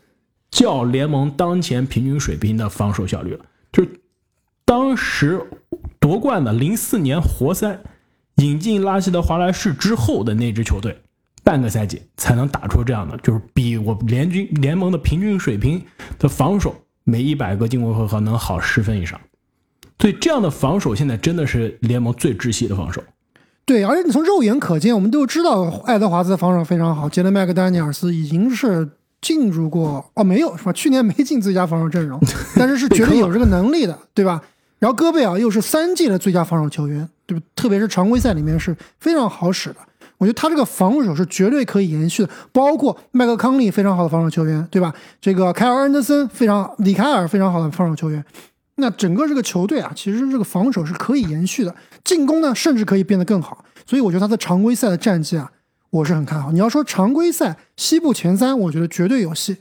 [0.51, 3.45] 较联盟当前平均水平的防守效率了。
[3.71, 4.01] 就是
[4.65, 5.41] 当时
[5.99, 7.79] 夺冠的零四年活塞
[8.37, 10.97] 引进拉希德华莱士之后的那支球队。
[11.43, 15.81] 半个赛季才能打出这样的，就是比我联军联盟的平均水平
[16.19, 16.75] 的防守，
[17.09, 19.17] 每一百个进攻回合能好十分以上。
[19.97, 23.01] 所以这样的防守现在真的是联盟最窒息的防守。
[23.65, 28.89] 对，而且你从肉眼可见，我们都知道爱德华兹的防守非常好，杰伦麦克丹尼尔斯已经是
[29.21, 30.73] 进入过哦，没有是吧？
[30.73, 32.19] 去年没进最佳防守阵容，
[32.55, 34.41] 但是是绝对有这个能力的，对吧？
[34.79, 37.43] 然后戈贝尔又是三届的最佳防守球员，对吧？
[37.55, 39.77] 特别是常规赛里面是非常好使的。
[40.17, 44.93] 我觉得他这个防守是绝对可以延续的，包括麦克康利非常好的防守球员，对吧？
[45.21, 48.23] 这个凯尔安德森非常，里凯尔非常好的防守球员。
[48.79, 53.63] 那整个这个球队啊，其实这个防守是可以延续的，进攻呢甚至可以变得更好。
[53.85, 55.51] 所以我觉得他的常规赛的战绩啊，
[55.89, 56.51] 我是很看好。
[56.51, 59.57] 你要说常规赛西部前三，我觉得绝对有戏。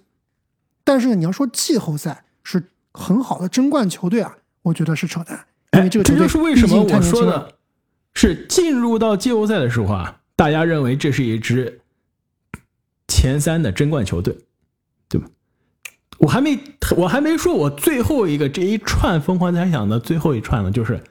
[0.85, 5.45] 但是呢，你要说季后赛是很好的争冠球队啊，我觉得是扯淡。
[5.73, 7.53] 因为这个这就是为什么我说的
[8.15, 10.21] 是进入到季后赛的时候啊。
[10.37, 11.81] 大家认为这是一支
[13.09, 14.37] 前三的争冠球队，
[15.09, 15.27] 对吧？
[16.19, 16.59] 我还没
[16.97, 21.03] 我还没说，我最后一个这一串疯狂猜想的最后一串呢，就是，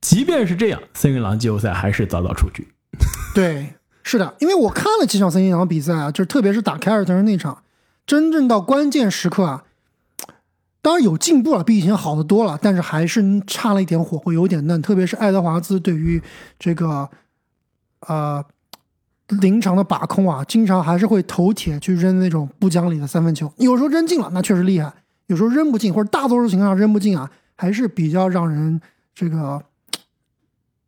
[0.00, 2.66] 即便是这样，森林狼季后赛还是早早出局。
[3.34, 7.62] 对，是的，因为我看了几场森林狼比赛啊，就是特别是打凯尔特人那场，
[8.06, 9.64] 真正到关键时刻啊，
[10.80, 16.22] 当然有进步了，比以前好的多了，但是还是差了一点火候，有点嫩，特别是爱德华兹对于
[16.58, 17.10] 这个。
[18.00, 18.44] 呃，
[19.40, 23.52] 临场的把控啊，经常还是会头铁去扔那种不讲理的三分球。
[23.56, 24.88] 有时候扔进了，那确实厉害；
[25.26, 28.80] 有时候扔不进，或者大多数情况下扔不进啊，还是比较让人
[29.14, 29.60] 这个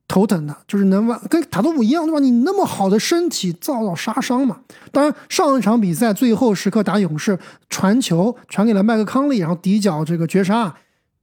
[0.06, 0.56] 头疼的。
[0.68, 2.20] 就是能玩跟塔图姆一样，对吧？
[2.20, 4.60] 你那么好的身体遭到杀伤嘛？
[4.92, 10.74] 当然，上一场比赛最后时刻打勇士，传球传给了麦克康利，然后底角这个绝杀，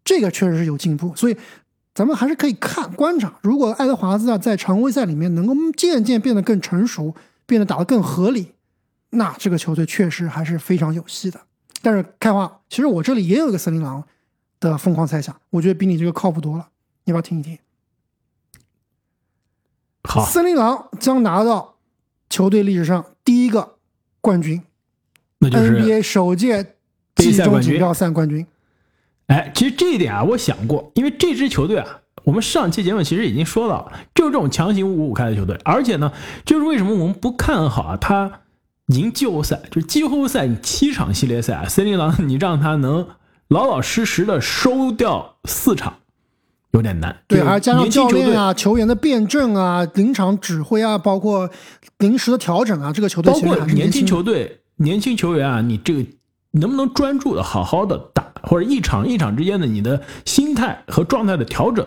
[0.03, 1.15] 这个确实是有进步。
[1.15, 1.37] 所以。
[1.95, 8.51] 咱们还是可以看观察，如果爱德华兹啊在常规赛里面能够渐渐变得更成熟，变得打得更合理，
[9.11, 11.39] 那这个球队确实还是非常有戏的。
[11.81, 14.03] 但是开花，其实我这里也有一个森林狼
[14.59, 16.67] 的疯狂猜想，我觉得比你这个靠谱多了，
[17.05, 17.57] 你要不要听一听？
[20.03, 21.75] 好，森林狼将拿到
[22.29, 23.77] 球队历史上第一个
[24.19, 24.61] 冠军，
[25.39, 26.75] 那就是 NBA 首届
[27.15, 28.45] 季中锦标赛冠军。
[29.27, 36.11] 哎，其实这一点啊，我想过，因为这支球队啊，我们上期节目其实已经说到了，就是这种强行五五开的球队，而且呢，
[36.45, 38.41] 就是为什么我们不看好啊，他
[38.87, 43.07] 赢季后赛，就是季后赛你七场系列赛，啊森林狼你让他能
[43.47, 45.95] 老老实实的收掉四场，
[46.71, 47.15] 有点难。
[47.27, 51.49] 对，还加上教练啊、球员的辩证啊、临场指挥啊，包括
[51.97, 56.05] 临时的调整啊，这个球队包括年轻球队、年轻球员啊，你这个
[56.59, 58.25] 能不能专注的好好的打？
[58.43, 61.83] 或者一场一场之间的你的心态和状态的调整，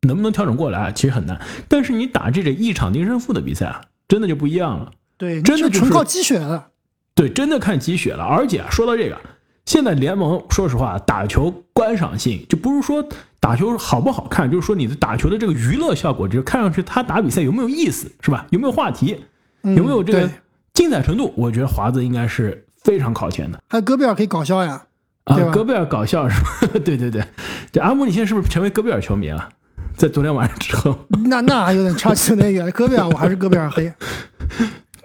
[0.00, 1.38] 能不能调整过来，其实很难。
[1.68, 4.90] 但是你打这种一场定胜负的比赛啊，真的就不一样了。
[5.18, 6.68] 对，真的就是纯靠积雪了。
[7.14, 8.24] 对，真的看积雪了。
[8.24, 9.20] 而且说到这个，
[9.66, 13.06] 现在联盟说实话，打球观赏性就不是说
[13.38, 18.46] 打球好不好看，就是说你的打球的这个娱乐效果，就是看上去他打比赛有没有意思，是吧？
[18.48, 19.22] 有没有话题，
[19.62, 20.30] 有没有这个
[20.72, 21.34] 精彩程度？
[21.36, 23.58] 我觉得华子应该是非常靠前的。
[23.68, 24.82] 还有戈贝尔可以搞笑呀。
[25.24, 26.78] 啊，戈贝尔搞笑是吧？
[26.84, 27.22] 对 对对，
[27.70, 29.48] 这阿姆，你现在是不是成为戈贝尔球迷了？
[29.96, 32.70] 在昨天晚上之后，那那还有点差距有点远。
[32.72, 33.92] 戈贝尔，我还是戈贝尔黑。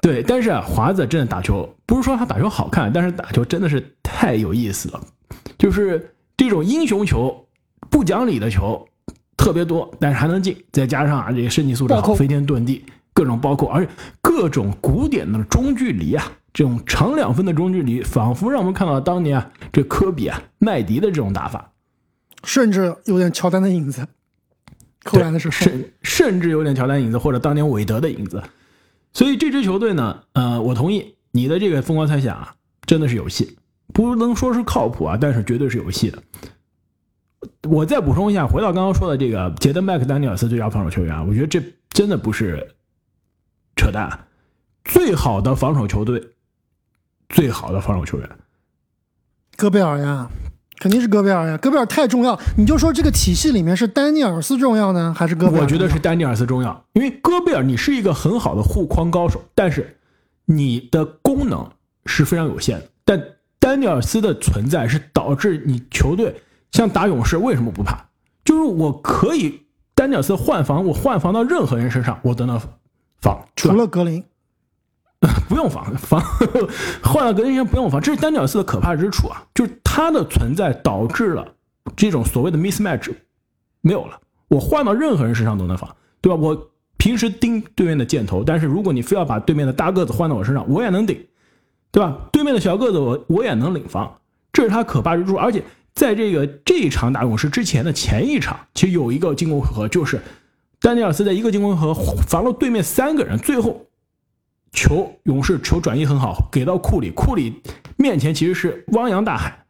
[0.01, 5.01] 对，但是啊，华子真的打球，不是说他打球好看，但是打球真的是太有意思了。
[5.57, 7.45] 就是这种英雄球、
[7.89, 8.87] 不讲理的球
[9.35, 16.31] 特别多，但是还能进，再加上啊，这个身体素质好，飞天遁地，各种包括，而且各种古典的中距离啊。
[16.55, 21.73] 这种长两分的中距离，仿佛让我们看到当年啊，这科比啊、麦迪的这种打法，
[22.45, 24.07] 甚至有点乔丹的影子。
[25.03, 28.41] 扣篮的是甚甚至有点乔丹影子，或者当年韦德的影子。
[29.11, 33.57] 所以这支球队呢，呃，我同意你的这个疯狂猜想啊，真的是有戏，
[33.93, 36.23] 不能说是靠谱啊，但是绝对是有戏的。
[37.69, 42.65] 我再补充一下，回到刚刚说的这个杰登麦克丹尼尔斯最佳防守球员啊，我觉得这真的不是
[43.75, 44.27] 扯淡，
[44.85, 46.23] 最好的防守球队。
[47.29, 48.29] 最好的防守球员，
[49.57, 50.29] 戈贝尔呀，
[50.79, 52.39] 肯定是戈贝尔呀，戈贝尔太重要。
[52.57, 55.61] 你就说这个体系里面是丹尼尔斯重要呢，还是戈贝尔？
[55.61, 59.97] 我觉得是丹尼尔斯重要，因为戈贝尔你是一个很好的护框高手，但是
[60.45, 61.69] 你的功能
[62.05, 62.87] 是非常有限的。
[63.03, 63.21] 但
[63.59, 68.05] 丹尼尔斯的存在是导致你球队像打勇士为什么不怕？
[68.43, 69.61] 就是我可以
[69.95, 72.59] 丹尼尔斯换防，我换防到任何人身上我都能
[73.19, 74.23] 防，除了格林。
[75.49, 76.21] 不用防 防，
[77.01, 79.43] 换了格林先不用防，这是丹尼尔斯的可怕之处啊！
[79.55, 81.47] 就是他的存在导致了
[81.95, 83.11] 这种所谓的 mismatch
[83.81, 84.19] 没有了。
[84.47, 85.89] 我换到任何人身上都能防，
[86.21, 86.35] 对吧？
[86.35, 91.17] 我平时盯对面的箭头，但是如果你非要把对面的大个子换到我身上，我也能顶，
[91.91, 92.15] 对吧？
[92.31, 94.15] 对面的小个子我我也能领防，
[94.53, 95.35] 这是他可怕之处。
[95.35, 100.19] 而且在这个这一场打勇士之前的前一场，其实有一个进攻回合，就是
[100.81, 101.93] 丹尼尔斯在一个进攻回合
[102.27, 103.84] 防了对面三个人，最后。
[104.75, 107.59] 球勇士球转移很好，给到库里，库里
[107.97, 109.65] 面前其实是汪洋大海，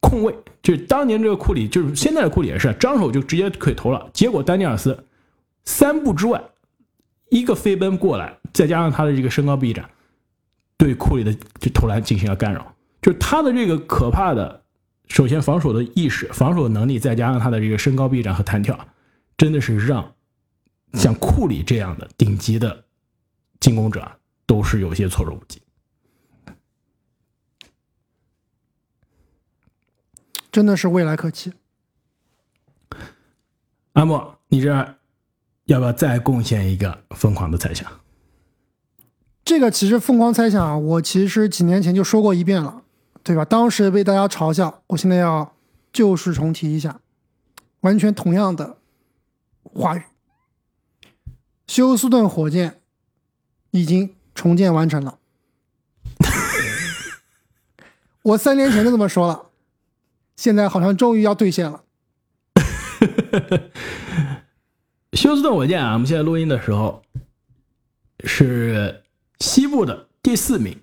[0.00, 4.10] 空位就是当年这个库里，就是现在的库里也是张手就直接可以投了。
[4.12, 5.06] 结果丹尼尔斯
[5.64, 6.42] 三步之外
[7.30, 9.88] 一个飞奔过来，再加上他的这个身高臂展，
[10.76, 12.74] 对库里的这投篮进行了干扰。
[13.00, 14.62] 就是他的这个可怕的，
[15.08, 18.78] 首先防守的意识、防守能力，再加上他的这个身高臂展和弹跳，
[19.36, 20.12] 真的是让
[20.94, 22.84] 像库里这样的顶级的
[23.60, 24.10] 进攻者。
[24.52, 25.62] 都是有些措手不及，
[30.50, 31.54] 真的是未来可期。
[33.94, 34.68] 阿莫，你这
[35.64, 37.90] 要不要再贡献一个疯狂的猜想？
[39.42, 42.82] 这个其实疯狂猜想，我其实几年前就说过一遍了，
[43.22, 43.46] 对吧？
[43.46, 45.56] 当时被大家嘲笑，我现在要
[45.90, 47.00] 旧事重提一下，
[47.80, 48.76] 完全同样的
[49.62, 50.02] 话语。
[51.66, 52.82] 休斯顿火箭
[53.70, 54.14] 已经。
[54.42, 55.18] 重建完成了，
[58.22, 59.40] 我三年前就这么说了，
[60.34, 61.84] 现在好像终于要兑现了。
[65.12, 67.04] 休斯顿火箭啊，我们现在录音的时候
[68.24, 69.04] 是
[69.38, 70.76] 西部的第四名，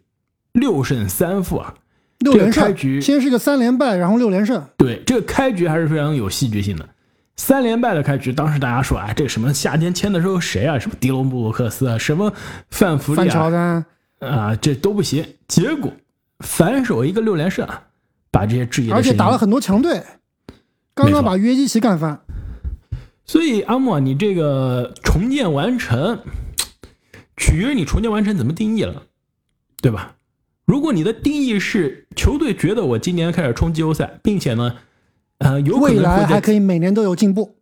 [0.54, 1.76] 六胜三负啊，
[2.20, 2.64] 六连胜。
[2.64, 4.66] 开局先是个三连败，然后六连胜。
[4.78, 6.88] 对，这个开局还是非常有戏剧性的。
[7.40, 10.78] 三连败的开局，当时大家说啊，这什么夏天签的时候谁啊？
[10.78, 12.34] 什么迪隆布鲁克斯啊，什么
[12.70, 13.86] 范弗利啊，
[14.20, 15.26] 啊，这都不行。
[15.48, 15.90] 结果
[16.40, 17.66] 反手一个六连胜，
[18.30, 20.04] 把这些质疑，而且打了很多强队，
[20.94, 22.20] 刚刚把约基奇干翻。
[23.26, 26.20] 所以阿莫，你这个重建完成，
[27.38, 29.04] 取决于你重建完成怎么定义了，
[29.82, 30.18] 对吧？
[30.66, 34.76] 如果你的定义是球队觉得我今年开始冲季后赛，并且呢？
[35.40, 37.58] 呃，有未来还可以每年都有进步，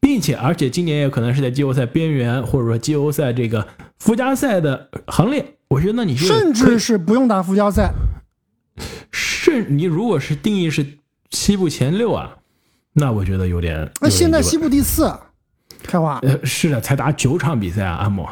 [0.00, 3.66] 并且而且今年也可能是在季后赛边缘，或者说季后赛这个
[3.98, 5.56] 附加赛的行列。
[5.68, 7.92] 我觉得那你甚至是不用打附加赛，
[9.10, 10.98] 甚你如果是定义是
[11.30, 12.36] 西部前六啊，
[12.92, 13.90] 那我觉得有点。
[14.00, 15.12] 那现在西部第四，
[15.82, 16.18] 开花。
[16.22, 18.28] 呃，是的，才打九场比赛啊，阿莫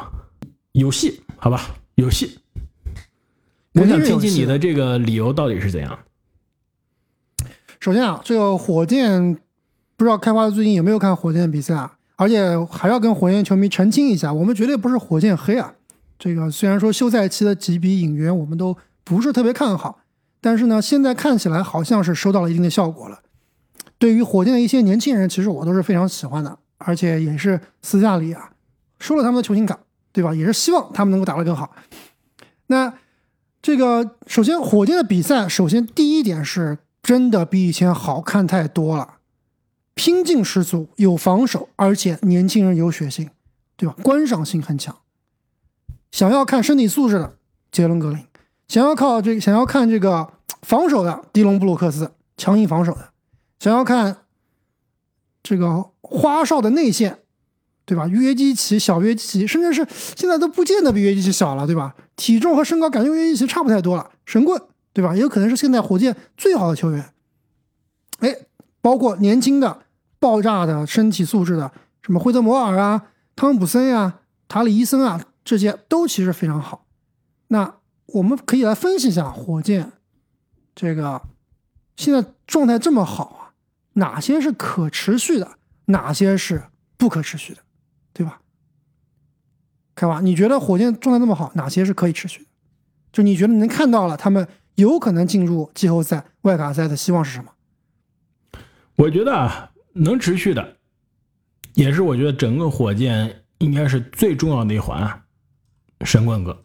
[0.73, 2.37] 有戏，好吧，有戏。
[3.73, 5.97] 我想听听你的这个理由到底是怎样。
[7.83, 9.37] 首先啊，这个火箭
[9.97, 11.97] 不知道开花最近有没有看火箭比赛啊？
[12.15, 15.73] 而且还要跟火箭球迷澄清一下，我们绝对不是火箭黑啊。
[16.17, 19.99] 这个虽然说休赛期的几笔引援我们都不是特别看好，
[20.39, 23.19] 但是呢，现在看起来好像是收到了一定的效果了。
[23.97, 28.51] 对于火箭的一些年轻人，其实我都是非常喜欢的，而且也是私下里啊
[28.97, 29.77] 收了他们的球星卡，
[30.13, 30.33] 对吧？
[30.33, 31.75] 也是希望他们能够打得更好。
[32.67, 32.93] 那
[33.61, 36.77] 这个首先火箭的比赛，首先第一点是。
[37.03, 39.15] 真的比以前好看太多了，
[39.93, 43.29] 拼劲十足，有防守，而且年轻人有血性，
[43.75, 43.93] 对吧？
[44.01, 44.95] 观赏性很强。
[46.11, 47.35] 想要看身体素质的
[47.71, 48.25] 杰伦格林，
[48.69, 53.09] 想要靠这个，想要看这个防守的迪隆布鲁克斯，强硬防守的，
[53.59, 54.19] 想要看
[55.43, 57.19] 这个花哨的内线，
[57.85, 58.07] 对吧？
[58.07, 59.85] 约基奇、小约基奇，甚至是
[60.15, 61.93] 现在都不见得比约基奇小了，对吧？
[62.15, 64.61] 体重和身高感觉约基奇差不太多了，神棍。
[64.93, 65.15] 对吧？
[65.15, 67.13] 也有可能是现在火箭最好的球员，
[68.19, 68.35] 哎，
[68.79, 69.85] 包括年轻的、
[70.19, 71.71] 爆炸的身体素质的，
[72.03, 76.85] 什么惠特摩尔啊、汤普森呀、塔里伊森啊，这些都其实非常好。
[77.47, 79.93] 那我们可以来分析一下火箭
[80.75, 81.23] 这个
[81.95, 83.53] 现在状态这么好啊，
[83.93, 86.65] 哪些是可持续的，哪些是
[86.97, 87.61] 不可持续的，
[88.13, 88.41] 对吧？
[89.95, 92.49] 开吧，你觉得火箭状态那么好，哪些是可以持续的？
[93.11, 94.47] 就你觉得能看到了他们？
[94.75, 97.51] 有可能进入季后赛、外卡赛的希望是什么？
[98.95, 100.77] 我觉得啊，能持续的，
[101.73, 105.23] 也是我觉得整个火箭应该是最重要的一环啊。
[106.05, 106.63] 神棍哥，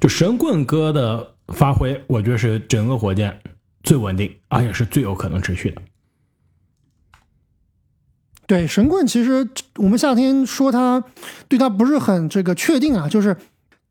[0.00, 3.40] 就神棍哥的发挥，我觉得是整个火箭
[3.82, 5.82] 最稳定，而且是最有可能持续的。
[8.46, 11.02] 对神棍，其实我们夏天说他
[11.48, 13.36] 对他不是很这个确定啊，就是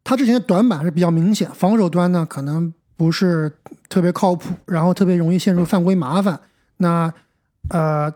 [0.03, 3.51] 他之前的短板是比较明显，防守端呢可能不是
[3.89, 6.39] 特别靠谱，然后特别容易陷入犯规麻烦。
[6.77, 7.11] 那
[7.69, 8.13] 呃，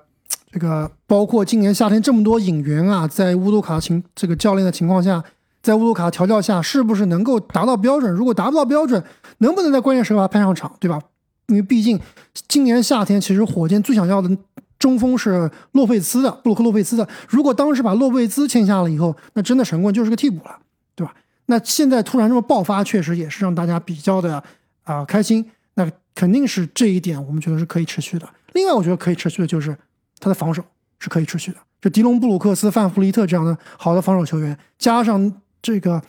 [0.52, 5.24] 这个包括今年夏天这么多引援啊，在乌杜卡情这个教练的情况下，
[5.64, 8.14] 在乌杜卡调教下，是不是能够达到标准？
[8.14, 9.04] 如果达不到标准，
[9.40, 11.02] 能不能在关键时刻派上场，对吧？
[11.48, 12.00] 因为毕竟
[12.48, 14.30] 今年夏天，其实火箭最想要的。
[14.78, 20.58] 中锋是洛佩兹的布鲁克洛佩兹的，如果当时把洛佩兹签下了以后，那真的神棍就是个替补了，
[20.94, 21.16] 对吧？
[21.48, 24.44] 那现在突然这么爆发，确实也是让大家比较的
[24.86, 25.52] 啊开心。
[25.74, 28.28] 那肯定是这一点，我们觉得是可以持续的。
[28.54, 29.78] 另外，我觉得可以持续的就是
[30.20, 30.64] 他的防守
[30.98, 31.58] 是可以持续的。
[31.82, 36.02] 就迪隆布鲁克斯、范弗利特这样的好的防守球员，加上这个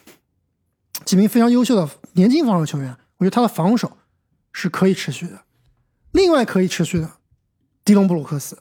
[1.04, 3.98] 几名非常优秀的年轻防守球员，我觉得他的防守
[4.52, 5.40] 是可以持续的。
[6.12, 7.10] 另外，可以持续的。
[7.84, 8.56] 迪隆布鲁克斯，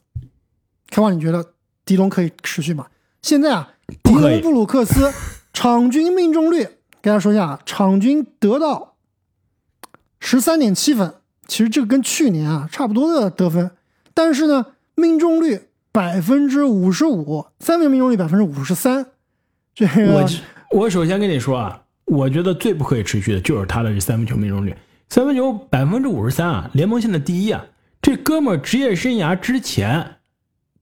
[0.89, 1.53] 开王，你觉得
[1.85, 2.87] 迪隆可以持续吗？
[3.21, 5.13] 现在啊，迪隆布鲁克斯
[5.53, 6.63] 场均命中率，
[7.01, 8.94] 跟大家说一下啊，场均得到
[10.19, 11.13] 十三点七分，
[11.47, 13.71] 其实这个跟去年啊差不多的得分，
[14.13, 19.05] 但是呢，命中率百分之五十五，三分命中率百分之五十三，
[19.73, 20.29] 这个我
[20.71, 24.75] 我首先跟你说啊，我觉得最不可以持续的就是他的这三分球命中率，
[25.09, 27.65] 三分球百分之五十三啊，联盟现在第一啊。
[28.01, 30.17] 这哥们职业生涯之前，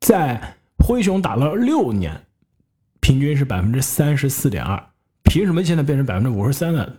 [0.02, 2.26] 在灰熊打了六年，
[3.00, 4.84] 平均是百分之三十四点二，
[5.24, 6.98] 凭什么现在变成百分之五十三的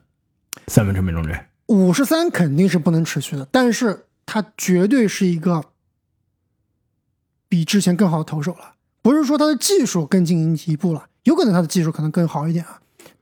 [0.68, 1.36] 三分球命中率？
[1.66, 5.64] 五十三肯定是不能持续的，但是他绝对是一个
[7.48, 8.74] 比之前更好的投手了。
[9.00, 12.80] 不是说他的技术更进一步了，有可能他的技术可能更好一点啊，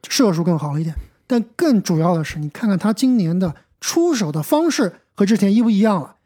[0.09, 0.95] 射术更好一点，
[1.27, 6.17] 但更主要的是，你看看他今年的出手的方式和之前一不一样了。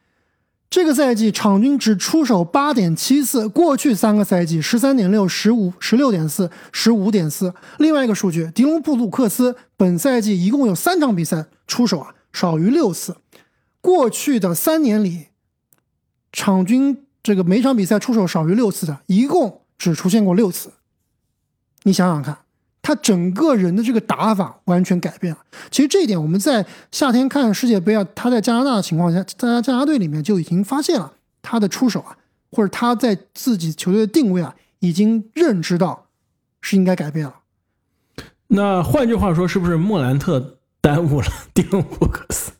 [0.69, 7.55] 这个赛季场均只出手八点七次，过去三个赛季十三点六、十五、十六点四、十五点四。
[7.79, 13.17] 另外一个数据，迪隆布鲁克斯本赛季一共有三场比赛出手啊少于六次，
[13.81, 15.29] 过去的三年里，
[16.33, 20.73] 场均这个每场比赛出手少于六次的，一共只出现过六次。
[21.83, 22.39] 你想想看。
[22.83, 25.41] 他整个人的这个打法完全改变了。
[25.73, 31.13] 其实这一点我们在夏天看世界杯啊，他在加拿大的情况下，在加拿大队里面就已经发现了
[31.43, 32.17] 他的出手啊，
[32.53, 36.07] 或者他在自己球队的定位啊，已经认知到
[36.61, 37.35] 是应该改变了。
[38.47, 40.56] 那换句话说，是不是莫兰特
[40.87, 42.53] 耽误了迪隆布鲁克斯？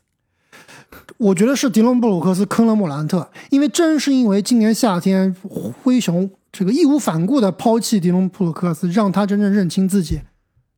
[1.15, 5.33] 我觉得是迪隆布鲁克斯坑了莫兰特，因为正是因为今年夏天
[5.81, 6.29] 灰熊。
[6.51, 10.19] 这个义无反顾的抛弃迪隆布鲁克斯，让他真正认清自己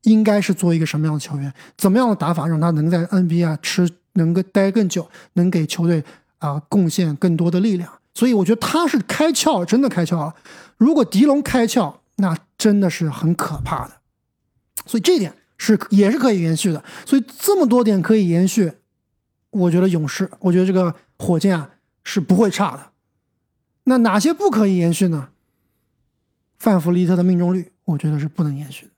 [0.02, 6.04] 应该是做一个什么样的球员，怎么样的打法让他能在 NBA 吃能够待更久，能给球队
[6.38, 7.90] 啊贡献更多的力量。
[8.14, 10.32] 所以我觉得他是开窍，真的开窍了。
[10.76, 13.94] 如果迪龙开窍，那真的是很可怕的。
[14.86, 16.82] 所以这一点是也是可以延续的。
[17.04, 18.72] 所以这么多点可以延续，
[19.50, 21.68] 我觉得勇士，我觉得这个火箭啊
[22.02, 22.92] 是不会差的。
[23.84, 25.28] 那哪些不可以延续呢？
[26.58, 28.92] 范弗利特的命中率，我觉得是不能延续的。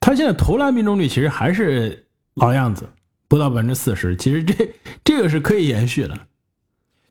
[0.00, 2.88] 他现在投篮命中率其实还是老样子，
[3.28, 4.16] 不到百分之四十。
[4.16, 6.18] 其实这这个是可以延续的。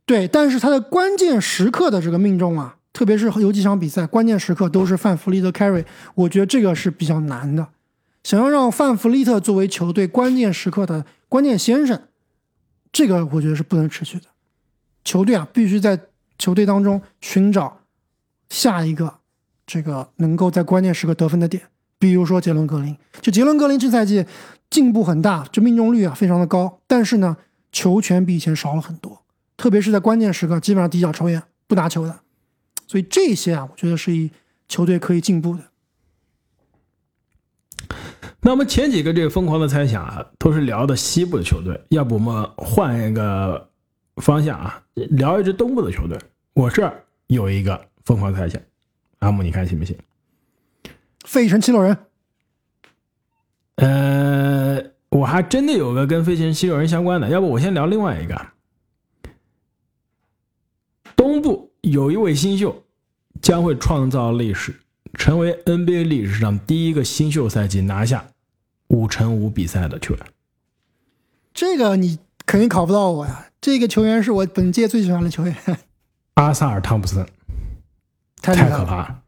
[0.06, 5.84] 对，但是他的关键时刻的这个命中啊，特别是有几场比赛关键时刻都是范弗利特 carry，
[6.14, 7.68] 我觉得这个是比较难的。
[8.26, 12.08] 想要让范弗利特作为球队关键时刻的关键先生，
[12.92, 14.26] 这个我觉得是不能持续的。
[15.04, 16.08] 球队啊，必须在
[16.40, 17.82] 球队当中寻找
[18.50, 19.20] 下一个。
[19.68, 21.62] 这个能够在关键时刻得分的点，
[22.00, 24.26] 比如说杰伦格林，就杰伦格林这赛季
[24.72, 27.38] 进步很大，这命中率啊非常的高，但是呢
[27.72, 29.24] 球权比以前少了很多，
[29.56, 32.22] 特别是在关键时刻基本上底角抽烟不拿球的，
[32.88, 34.32] 所以这些啊我觉得是一
[34.68, 35.64] 球队可以进步的。
[38.46, 43.68] 那我们前几个这个疯狂的猜想啊，都是聊的西部的球队，要不我们换一个
[44.18, 46.16] 方向啊，聊一支东部的球队。
[46.54, 48.62] 我这儿有一个疯狂猜想。
[49.18, 49.98] 阿木，你看行不行？
[51.26, 51.98] 费城七六人。
[53.78, 54.80] 呃，
[55.10, 58.40] 我还真的有个跟费城七六人相关的，要不我先聊另外一个。
[61.16, 62.84] 东部有一位新秀
[63.42, 64.76] 将会创造历史，
[65.16, 68.24] 成为 NBA 历史上第一个新秀赛季拿下
[68.88, 70.26] 五乘五比赛的球员。
[71.54, 73.50] 这个你肯定考不到我呀！
[73.62, 75.56] 这个球员是我本届最喜欢的球员——
[76.36, 77.26] 阿萨尔·汤普森。
[78.42, 79.22] 太可怕了，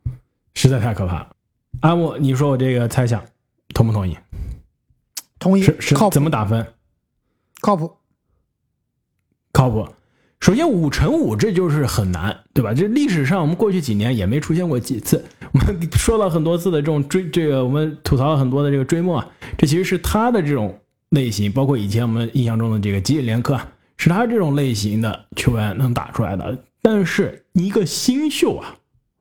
[0.53, 1.36] 实在太可怕了。
[1.80, 3.26] 阿木，你说我这个猜想
[3.74, 4.16] 同不同意？
[5.39, 5.64] 同意。
[5.64, 6.74] 是是靠，怎么打分？
[7.62, 7.97] 靠谱，
[9.51, 9.88] 靠谱。
[10.40, 12.74] 首先五乘五这就是很难，对吧？
[12.74, 15.24] 这历史上我们过去几年也没出现过几次。
[15.52, 19.28] 我们说了很多次的这种追，这个我们吐槽了很多的这个追梦啊，
[19.58, 20.80] 这其实是他的这种
[21.10, 23.60] 类型，包括以前我们印象中的这个吉里连科，
[23.98, 26.58] 是他这种类型的球员能打出来的。
[26.82, 28.76] 但是一个新秀啊，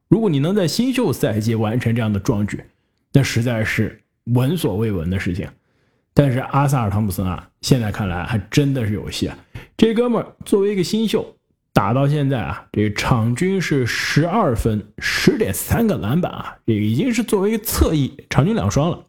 [0.09, 2.63] 如果你能在新秀赛季完成这样的壮举，
[3.13, 5.49] 那实在是闻所未闻的事情。
[6.13, 9.37] 但是阿萨尔汤普森啊，现在看来还真的是有戏啊！
[9.77, 11.37] 这哥们儿作为一个新秀，
[11.73, 19.05] 打到现在啊，这场均是十二分、十点三个篮板啊，这已经是作为一个侧翼场均两双了。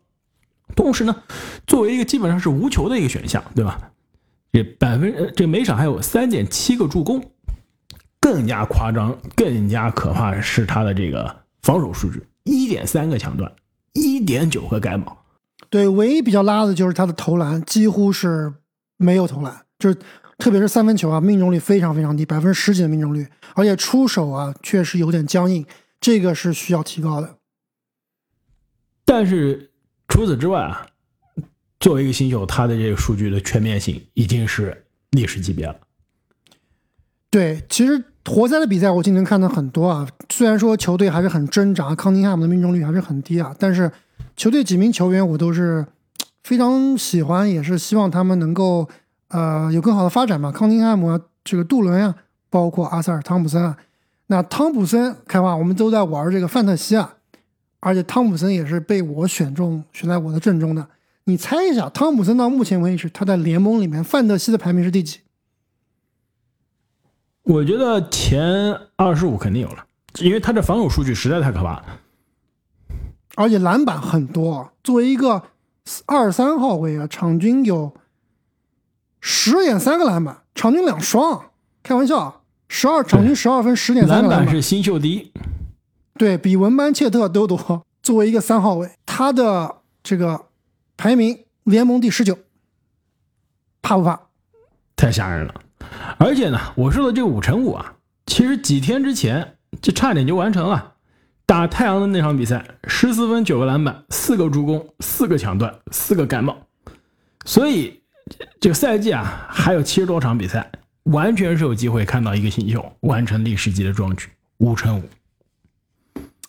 [0.75, 1.23] 同时呢，
[1.65, 3.79] 作为一个基本上是无球的一个选项，对吧？
[4.51, 7.23] 这百分这每场还有三点七个助攻，
[8.19, 13.49] 更加夸张、更加可怕的是他的这个防守数据：一点三个抢断，
[13.93, 15.17] 一点九个盖帽。
[15.69, 18.53] 对，唯一比较拉的就是他的投篮几乎是
[18.97, 19.97] 没有投篮，就是
[20.37, 25.65] 特别是三分球啊，命中率非常非常低，百分之十几的命中率，而且出手啊确实有点僵硬，
[25.99, 27.37] 这个是需要提高的。
[29.05, 29.71] 但是
[30.07, 30.87] 除此之外啊，
[31.79, 35.75] 作为一个新秀，他的这个数据的全面性已经是历史级别了。
[37.29, 43.91] 对，其实活塞的比赛我今天看的很多啊，虽然说球队还是很挣扎，康宁汉姆的命中率还是很低啊，但是。
[44.35, 45.87] 球队几名球员我都是
[46.43, 48.87] 非常喜欢，也是希望他们能够
[49.29, 50.51] 呃有更好的发展嘛。
[50.51, 52.15] 康宁汉姆啊、这个杜伦啊，
[52.49, 53.77] 包括阿塞尔·汤普森啊。
[54.27, 57.15] 那汤普森，开话，我们都在玩这个范特西啊，
[57.79, 60.87] 而且汤普森也是被我选中，选在我的阵中的。
[61.23, 65.19] 你猜一下，汤普森到目前为止他在联盟里面范特西的排名是第几？
[67.43, 69.85] 我觉得前二十五肯定有了，
[70.19, 71.85] 因为他这防守数据实在太可怕了。
[73.35, 75.41] 而且篮板很多，作为一个
[76.05, 77.93] 二三号位啊，场均有
[79.29, 81.49] 十点三个篮板，场均两双，
[81.83, 85.33] 开玩笑，十二场均十二分，十点三个篮板是新秀第一，
[86.17, 87.85] 对比文班切特都多。
[88.01, 90.45] 作为一个三号位，他的这个
[90.95, 92.37] 排名联盟第十九，
[93.81, 94.17] 怕不怕？
[94.95, 95.55] 太吓人了！
[96.17, 97.95] 而且呢，我说的这个五乘五啊，
[98.27, 100.93] 其实几天之前就差点就完成了。
[101.45, 106.55] 打太阳的那场比赛，十四分九个篮板，四个助攻，四个抢断，四个盖帽。
[107.43, 108.01] 所以
[108.59, 110.71] 这个赛季啊，还有七十多场比赛，
[111.03, 115.03] 完全是有机会看到一个新秀完成历史级的壮举，五乘五。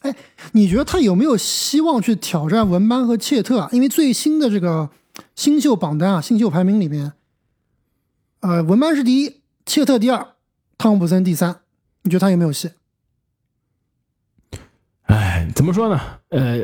[0.00, 0.14] 哎，
[0.52, 3.68] 你觉得他有没有希望去挑战文班和切特啊？
[3.72, 4.90] 因为最新的这个
[5.34, 7.12] 新秀榜单啊，新秀排名里面，
[8.40, 10.34] 呃，文班是第一，切特第二，
[10.76, 11.60] 汤普森第三。
[12.02, 12.70] 你觉得他有没有戏？
[15.02, 16.00] 哎，怎么说呢？
[16.28, 16.60] 呃，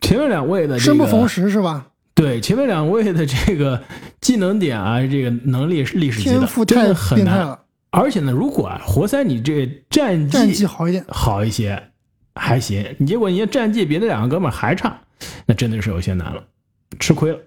[0.00, 1.88] 前面两位的生不逢时是吧？
[2.18, 3.80] 对，前面两位的这个
[4.20, 7.56] 技能点啊，这个能力是历史级的，真的很难。
[7.90, 11.80] 而且呢，如果啊，活塞你这战绩战绩好一点，好一些
[12.34, 12.84] 还行。
[12.98, 15.00] 你结果你战绩比那两个哥们还差，
[15.46, 16.42] 那真的是有些难了，
[16.98, 17.38] 吃亏了。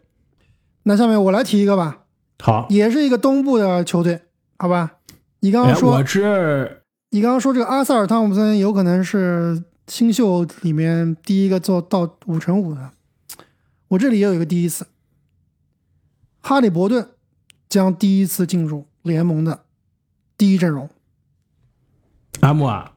[0.84, 1.98] 那下面我来提一个吧。
[2.42, 4.22] 好，也是一个东部的球队，
[4.58, 4.94] 好吧？
[5.42, 9.62] 你刚刚说，我这，你刚刚说这个阿塞尔·汤普森有可能是。
[9.88, 12.92] 新秀里面第一个做到五乘五的，
[13.92, 14.88] 我这里也有一个第一次。
[16.42, 17.10] 哈利伯顿
[17.68, 19.66] 将第一次进入联盟的
[20.38, 20.90] 第一阵容。
[22.40, 22.94] 阿木啊，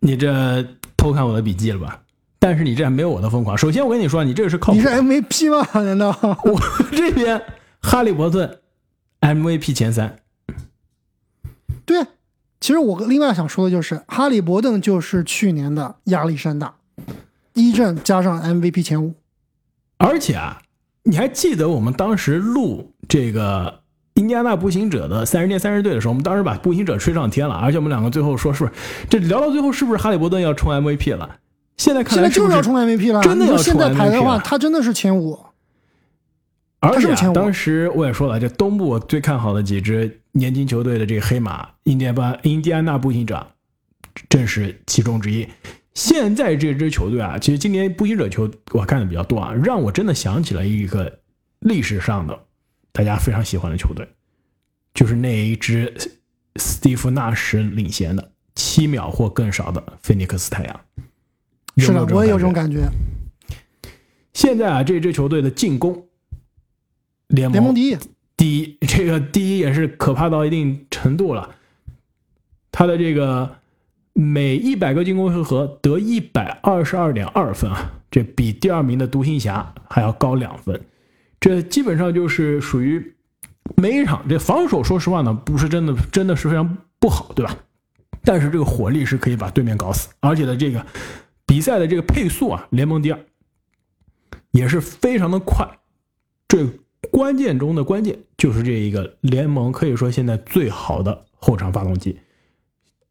[0.00, 0.62] 你这
[0.96, 2.04] 偷看我的笔记了吧？
[2.38, 3.58] 但是你这还没有我的疯狂。
[3.58, 5.68] 首先我跟你说，你这个是靠你是 MVP 吗？
[5.82, 6.60] 难道我
[6.92, 7.42] 这边
[7.80, 8.60] 哈利伯顿
[9.20, 10.20] MVP 前三？
[11.84, 12.06] 对。
[12.60, 16.76] 其实我另外想说的就是，哈利伯顿就是去年的亚历山大，
[17.54, 19.14] 一阵加上 MVP 前五。
[20.02, 20.60] 而且啊，
[21.04, 23.80] 你还记得我们当时录这个
[24.14, 28.72] 印第安纳步行者的三十天三十队的时候，我们当时把步行者吹上天了，而且我们两个最后说是不是
[29.08, 31.36] 这聊到最后是不是哈利伯顿要冲 MVP 了？
[31.76, 35.38] 现在看来就是要冲 MVP 了，真的要冲 MVP 的话，他真的是前五。
[36.80, 43.46] 而且当时我也说了，这东部最看好的几支年轻球队的这个黑马，印第安印第安纳步行者
[44.28, 45.46] 正是其中之一。
[45.94, 51.20] 现在这支球队啊，其实今年步行者球我看的比较多啊，让我真的想起了一个
[51.60, 52.38] 历史上的
[52.92, 54.08] 大家非常喜欢的球队，
[54.94, 55.92] 就是那一支
[56.56, 60.80] 斯蒂夫纳什领衔的七秒或更少的菲尼克斯太阳。
[61.76, 62.88] 是的，我也有这种感觉。
[64.32, 66.06] 现在啊，这支球队的进攻。
[67.28, 67.96] 联盟第一，
[68.36, 71.54] 第一，这个第一也是可怕到一定程度了。
[72.70, 73.58] 他的这个
[74.14, 80.80] 每一百个进攻回合得一百二十二点二分啊，这比第二名的独行侠还要高两分。
[81.40, 83.14] 这基本上就是属于
[83.76, 87.56] 每一场这防守，说实话呢，不是真的，真的是非常不好，对吧？
[88.22, 90.86] 但是这个火力是可以把对面搞死，而且呢，这个
[91.46, 93.18] 比赛的这个配速啊，联盟第二，
[94.52, 95.66] 也是非常的快。
[96.46, 96.64] 这
[97.10, 102.20] 关键中的关键就是这一个联盟可以说现在最好的后场发动机，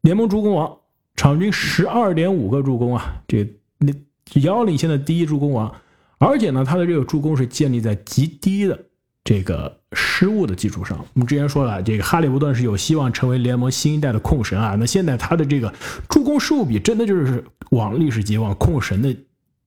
[0.00, 0.78] 联盟助攻王，
[1.22, 3.48] 场均十二点五个助攻啊，这
[3.78, 3.92] 那
[4.40, 5.72] 遥遥领先的第一助攻王，
[6.18, 8.76] 而且呢，他的这个助攻是建立在极低的
[9.22, 10.98] 这个失误的基础上。
[10.98, 15.72] 我们之前说了，这个哈利伯顿是有希望成为联盟新一代的控神啊，那现在他的这个
[16.08, 19.14] 助攻失误比真的就是往历史级、往控神的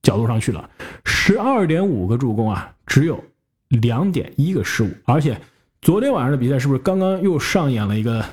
[0.03, 0.69] 角度上去了，
[1.05, 3.23] 十二点五个助攻啊，只有。
[3.69, 5.39] 两点一个失误，而且
[5.81, 8.23] 昨天晚上的比赛是不是刚刚又上演了一个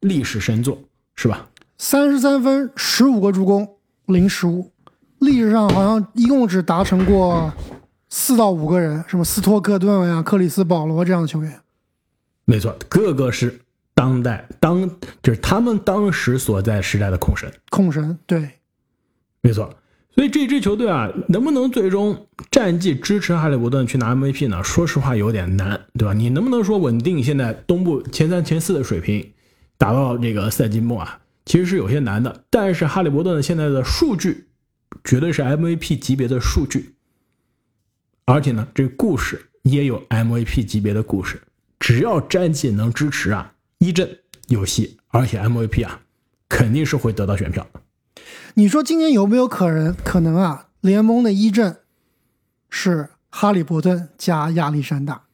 [0.00, 0.76] 历史神作，
[1.14, 1.48] 是吧？
[1.76, 4.72] 三十三分，十五个助攻，零失误，
[5.18, 7.52] 历史上好像一共只达成过
[8.08, 11.60] 四到五个人，什么斯托克顿呀、克里斯保罗这样的球员。
[12.44, 13.60] 没错，个个是
[13.94, 14.88] 当代当
[15.22, 18.50] 就是他们当时所在时代的控神，控神对，
[19.40, 19.74] 没错。
[20.14, 24.62] 所以这支球队啊，能不能最终战绩支持哈利伯顿去拿 MVP 呢？
[24.62, 26.12] 说实话有点难，对吧？
[26.12, 29.32] 你能不能说稳定现在东部前三、前四的水平，
[29.76, 31.18] 打到这个赛季末啊？
[31.44, 32.44] 其实是有些难的。
[32.50, 34.48] 但是哈利伯顿现在的数据
[35.02, 36.94] 绝对是 MVP 级别的数据，
[38.24, 41.42] 而且呢，这个故事也有 MVP 级别的故事。
[41.78, 44.18] 只要战绩能支持啊，一阵
[44.48, 46.00] 有戏，而且 MVP 啊，
[46.48, 47.66] 肯定是会得到选票。
[48.54, 50.68] 你说今年有没有可能可能啊？
[50.80, 51.80] 联盟的一阵
[52.70, 55.24] 是哈利伯顿加亚历山大，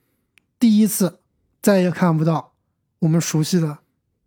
[0.59, 1.21] 第一次
[1.61, 2.55] 再也看不到
[3.01, 3.79] 我们熟悉的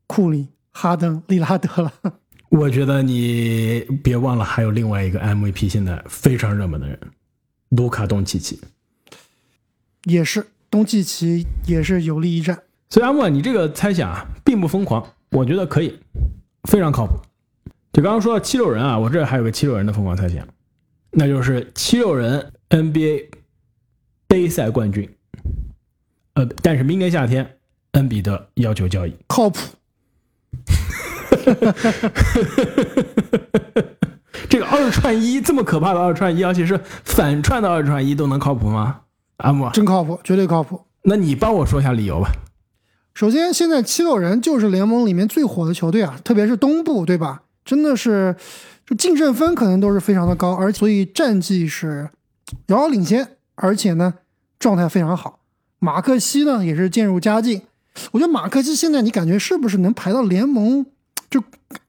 [0.08, 1.94] 库里、哈登、利拉德了。
[2.50, 7.00] 我觉得你别忘了，还有另外一个 MVP 现在非常热门的人，
[7.70, 8.60] 卢卡东契奇，
[10.04, 12.62] 也是东契奇也是有利一战。
[12.90, 15.98] 所以阿莫，你这个猜想啊，并不疯狂，我觉得可以，
[16.70, 17.14] 非常靠谱。
[17.92, 20.48] 就刚刚说到七六人啊，我这还有个七六人的疯狂猜想，
[21.10, 23.30] 那就是七六人 NBA
[24.28, 25.10] 杯赛冠军。
[26.36, 27.58] 呃，但是明年夏天
[27.94, 29.60] 恩比德要求交易，靠谱。
[34.50, 39.02] 这个二串一这么可怕的二串一，而且是反串的二串一都能靠谱吗？
[39.38, 40.80] 阿木，真靠谱，绝对靠谱。
[41.04, 42.30] 那你帮我说一下理由吧。
[43.14, 47.44] 首先，现在七六人就是联盟里面最火的球队啊，特别是东部，对吧？
[47.66, 48.36] 真的是，
[48.86, 52.10] 就净胜分可能都是非常的高，而所以战绩是
[52.68, 54.14] 遥遥领先，而且呢
[54.60, 55.40] 状态非常好。
[55.80, 57.62] 马克西呢也是渐入佳境，
[58.12, 60.86] 我觉得马克西现在你感觉是不是能排到联盟？
[61.34, 61.44] 就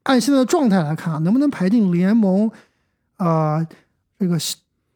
[0.05, 2.51] 按现在的状态来看啊，能不能排进联盟
[3.19, 3.67] 啊
[4.19, 4.39] 这个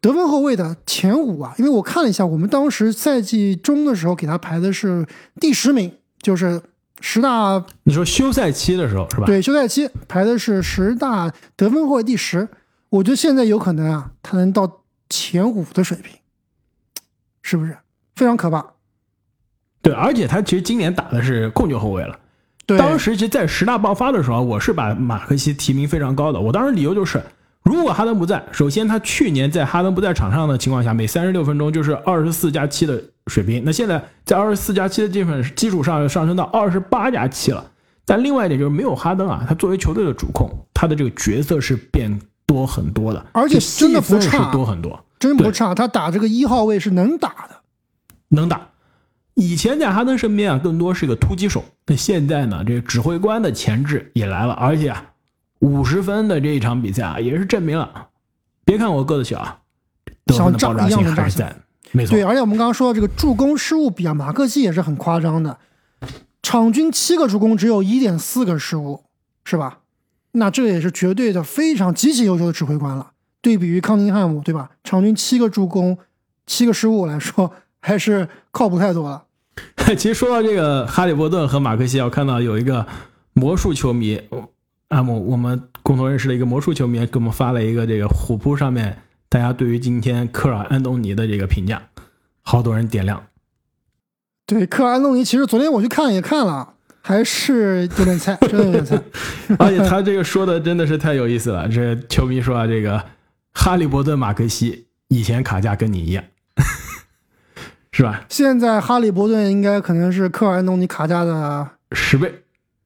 [0.01, 1.53] 得分后卫的前五啊？
[1.59, 5.05] 因为我看了一下，我们当时赛季中的时候给他排的是
[5.39, 6.59] 第十名，就是。
[7.01, 9.25] 十大，你说休赛期的时候是吧？
[9.25, 12.45] 对，休赛期排的是十大得分后卫第十，
[12.89, 16.17] 我觉得现在有可能啊，他能到前五的水平，
[17.41, 17.77] 是不是
[18.17, 18.73] 非常可怕？
[19.81, 22.19] 对，而且他其实今年打的是控球后卫了。
[22.69, 26.39] 对，当时其实，在十大爆发的时候，我是把马克西提名非常高的。
[26.39, 27.21] 我当时理由就是，
[27.63, 33.01] 如果哈登不在，首先他去年在哈登不在场上的情况下，每三十六分钟就是二十四加七的。
[33.27, 37.63] 水平，那现在在二十四加七的基本基础上上升到二十八加七了。
[38.03, 45.75] 但另外一点就是没有哈登啊，他作为球队的主控，他的这个角色是变多很多的，而且真的不差，多很多，真不差。
[45.75, 47.57] 他打这个一号位是能打的，
[48.29, 48.67] 能打。
[49.39, 51.63] 以前在哈登身边啊，更多是个突击手。
[51.87, 55.13] 那现在呢，这指挥官的潜质也来了，而且啊，
[55.59, 58.07] 五十分的这一场比赛啊，也是证明了，
[58.65, 59.59] 别看我个子小啊，
[60.25, 61.55] 得分的爆炸性还是在。
[61.91, 65.57] 没错，对，而且我们刚刚说到这个助攻失误比啊，马克西也是很夸张的，
[66.43, 69.05] 场均七个助攻，只有一点四个失误，
[69.45, 69.79] 是吧？
[70.33, 73.11] 那这也是绝对的非常极其优秀的指挥官了。
[73.41, 74.71] 对比于康宁汉姆，对吧？
[74.83, 75.97] 场均七个助攻，
[76.45, 79.23] 七个失误来说，还是靠谱太多了。
[79.97, 82.85] 其实说到这个哈利波顿和马克西，我看到有一个
[83.33, 84.21] 魔术球迷，
[84.89, 88.97] 啊，我，我们共同认识的一个魔术球迷，给我们发了一个这个虎扑上面。
[89.29, 91.81] 大家对于今天科尔安东尼的这个评价，
[92.41, 93.23] 好多人点亮。
[94.47, 98.99] 对科尔安东尼，其实昨天我去看也看了，还是有点菜，真的有点菜。
[99.59, 101.69] 而且他这个说的真的是太有意思了。
[101.69, 103.03] 这球迷说啊，这个
[103.53, 106.23] 哈利波顿马克西以前卡价跟你一样，
[107.99, 108.23] 是吧？
[108.29, 112.33] 现在哈利伯顿应该可能是科尔安东尼卡加的十倍，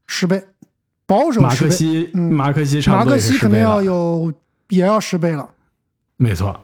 [0.07, 0.43] 十倍，
[1.05, 4.33] 保守马克西，马克西差不多马克西可能要有
[4.69, 5.47] 也要十倍了。
[6.17, 6.59] 没错，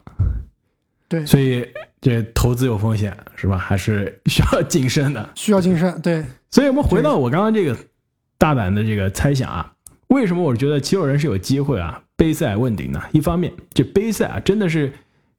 [1.08, 1.64] 对，所以
[2.02, 3.56] 这投资有风险，是吧？
[3.56, 6.02] 还是需要谨慎的，需要谨慎。
[6.02, 7.78] 对，所以我们回到我刚刚这个
[8.40, 9.72] 大胆的这个猜想啊，
[10.08, 13.00] 为什么我觉得七六人是有机会啊杯赛问鼎呢？
[13.12, 14.92] 一方面，这杯赛啊真的是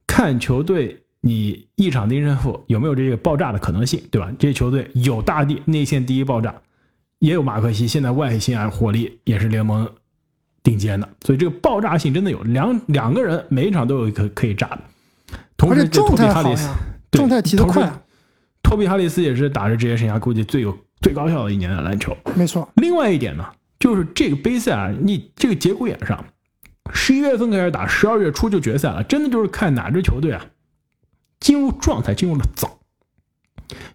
[0.07, 4.33] 看球队你一场定胜负有没有这个爆炸的可能性，对吧？
[4.39, 6.55] 这些球队有大帝内线第一爆炸，
[7.19, 9.89] 也有马克西，现在外线啊火力也是联盟
[10.63, 14.81] 顶尖的，所以这个爆炸性真的有两两个人每一场都有一颗可以炸的。
[15.57, 16.79] 同时，状托比哈里斯态好呀，
[17.11, 17.93] 对状态提得同时快，
[18.63, 22.17] 托比哈里斯也是打着职业生涯估计最有最高效的一年的篮球。
[22.35, 23.45] 没错，另外一点呢，
[23.79, 26.25] 就是这个杯赛啊，你这个节骨眼上，
[26.95, 30.47] 十一月份开始打，十二月初就决赛了，真的就是看哪支球队啊
[31.41, 32.79] 进入状态进入的早。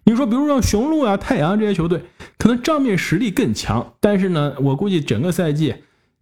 [0.04, 2.02] 你说，比如说雄鹿啊、太阳这些球队，
[2.38, 5.74] 可能账面实力更强，但是呢，我估计整个赛季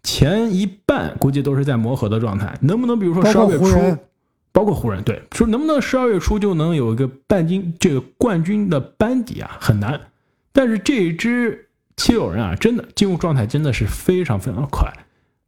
[0.02, 3.98] 前一半估计都是在磨合的状态，能不能比如说包十二月初
[4.52, 10.00] 包括湖人，对，说能不能十二月初就能有一个半金这个冠军的班底啊，很难。
[10.52, 14.92] 但是这一支七六人啊，真的进入状态真的是非常非常快，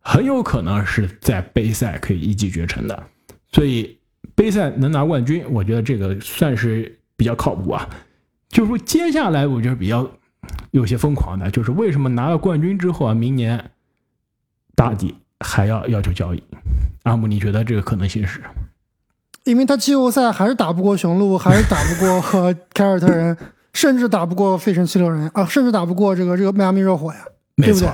[0.01, 3.05] 很有可能是在杯赛可以一骑绝尘的。
[3.53, 3.96] 所以
[4.37, 7.89] 杯赛能拿冠军，我觉得这个算是比较靠谱啊。
[8.49, 10.09] 就是说接下来我觉得比较
[10.71, 13.73] 有些疯狂的，就是为什么拿了冠军之后啊，明年
[14.77, 16.43] 大底还要要求交易？
[17.03, 18.41] 阿姆，你觉得这个可能性是？
[19.45, 23.37] 因为他季后赛还是打不过雄鹿，还是打不过和凯尔特人，
[23.73, 27.21] 甚至打不过费城七六人啊，甚至打不过这个这个迈阿密热火呀。
[27.55, 27.89] 没错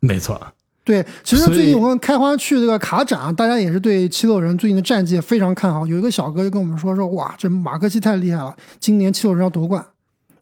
[0.00, 0.53] 对，没错，
[0.84, 5.86] 对，其实最近我们开花去这个卡展，大家也是对七六人最近的战绩非常看好。
[5.86, 9.84] 有一个小哥就跟我们说说，哇，这马克西太厉害了，今年七六人要夺冠。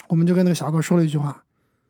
[0.08, 1.44] 我们就跟那个小哥说了一句话：“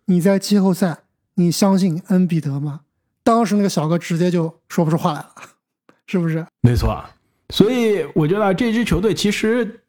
[0.04, 0.98] 你在季后赛，
[1.34, 2.80] 你相信恩比德吗？”
[3.24, 5.30] 当时那个小哥直接就说不出话来了，
[6.06, 6.46] 是不是？
[6.60, 7.02] 没错。
[7.48, 9.80] 所以我觉得啊这支球队其实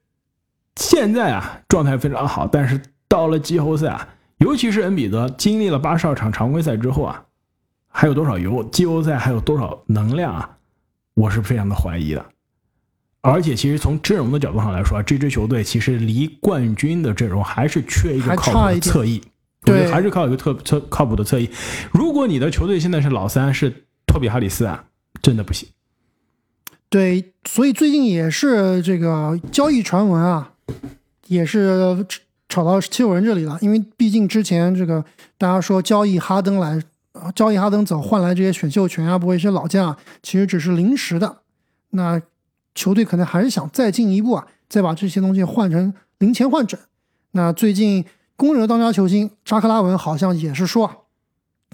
[0.77, 4.07] 现在啊状态非常好，但是到了季后赛啊，
[4.37, 7.23] 尤其是恩比德经历了八十二场常规赛之后啊，
[7.93, 8.63] 还有多少油？
[8.65, 10.57] 季后赛还有多少能量啊？
[11.13, 12.25] 我是非常的怀疑的。
[13.21, 19.21] 而且，其实从阵容的角度上来说啊，这支球队其实离冠军的阵容还是缺一个还靠谱的侧翼。
[19.65, 21.49] 对还是靠一个特特靠谱的侧翼。
[21.93, 24.83] 如果你的球队现在是老三是托比哈里斯啊，
[25.21, 25.69] 真的不行。
[26.89, 30.51] 对，所以最近也是这个交易传闻啊，
[31.27, 32.05] 也是
[32.49, 33.57] 炒到七六人这里了。
[33.61, 35.05] 因为毕竟之前这个
[35.37, 36.83] 大家说交易哈登来，呃
[37.31, 41.39] 交易哈登走换来这些选秀权啊，包括一些老将啊，其实只是临时的。
[41.91, 42.21] 那
[42.75, 46.79] 球队可能还是想再进一步啊，再把这些东西换成零钱换整。
[47.31, 48.05] 那最近
[48.35, 50.97] 公认的当家球星扎克拉文好像也是说啊，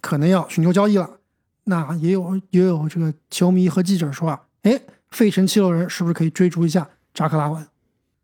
[0.02, 1.10] 可能要寻求交易了。
[1.66, 4.82] 那也有也有这个球迷和记者说啊，哎，
[5.12, 7.66] 费城七六人是不是可以追逐一下扎克拉文？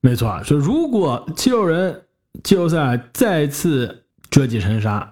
[0.01, 2.03] 没错啊，所以如果七六人
[2.43, 5.11] 季后赛再次折戟沉沙，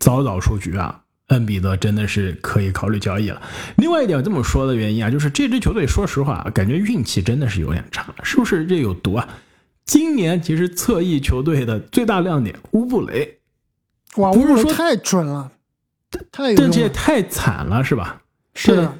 [0.00, 3.40] 早早出局啊，恩比德真的是可以考虑交易了。
[3.76, 9.28] 另外一点，这么说的原因啊，就是这支球队说实话，感觉运气真的是有点差，是不是这有毒啊？
[9.86, 13.38] 今年其实侧翼球队的最大亮点乌布雷，
[14.16, 15.52] 哇，不是说乌布雷太准了，
[16.30, 16.88] 太有但这也。
[16.88, 18.22] 太惨了，是吧？
[18.54, 18.98] 是的，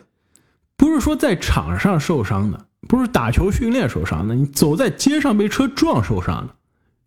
[0.76, 6.54] 不是说在场上受伤的，不是打球训练受伤的，你走在街上被车撞受伤的，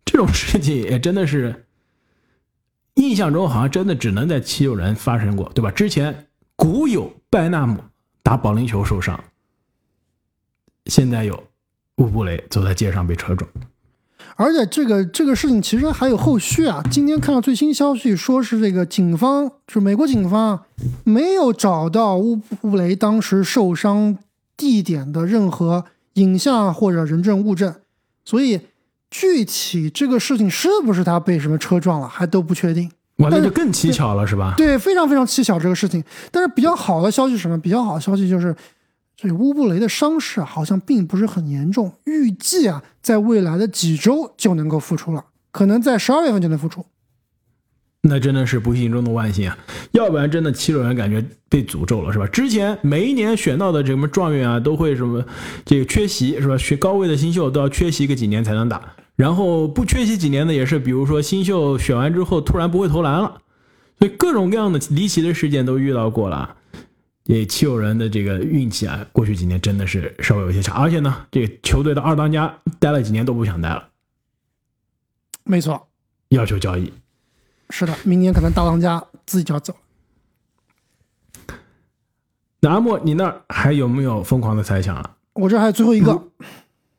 [0.04, 1.66] 这种事情也真的是
[2.98, 5.70] 印象中好像真的只能在七六人发生过，对吧？
[5.70, 6.26] 之前
[6.56, 7.78] 古有拜纳姆
[8.24, 9.22] 打保龄球受伤，
[10.86, 11.44] 现在有
[11.98, 13.48] 乌布雷走在街上被车撞，
[14.34, 16.82] 而且这个这个事情其实还有后续啊。
[16.90, 20.64] 今天看到最新消息，说是这个警方，就是美国警方
[21.04, 24.18] 没有找到乌布雷当时受伤
[24.56, 25.84] 地点的任何
[26.14, 27.72] 影像或者人证物证，
[28.24, 28.60] 所以
[29.10, 32.90] 具体这个事情是不是他被什么车撞了，还都不确定。
[33.16, 34.54] 哇，那就更蹊跷了，是吧？
[34.56, 36.04] 对，非常非常蹊跷这个事情。
[36.30, 37.58] 但是比较好的消息是什么？
[37.58, 38.54] 比较好的消息就是，
[39.16, 46.84] 这个乌布雷的伤势啊，好像并不是很严重，预计啊，在未来的几周就能够复出了，可能在十二月份就能复出。
[48.00, 49.58] 那真的是不幸中的万幸啊！
[49.90, 52.26] 要不然真的七六人感觉被诅咒了，是吧？
[52.28, 55.24] 之前每一年选到的什么状元啊，都会什么
[55.64, 56.56] 这个缺席，是吧？
[56.56, 63.42] 选高位的新秀都要缺席个几年才能打，然后不缺席几年的也是，比如说新秀选完之后突然不会投篮了，
[63.98, 66.56] 所以各种各样的离奇的事件都遇到过了。
[67.24, 73.88] 这七六人的这个运气啊，过去几年真的是稍微有些差，而且呢，这个球队的二当家待了几年都不想待了，
[75.44, 75.88] 没错，
[76.28, 76.92] 要求交易。
[77.70, 81.54] 是的，明年可能大当家自己就要走了。
[82.60, 85.16] 那阿莫，你那儿还有没有疯狂的猜想啊？
[85.34, 86.20] 我这还有最后一个，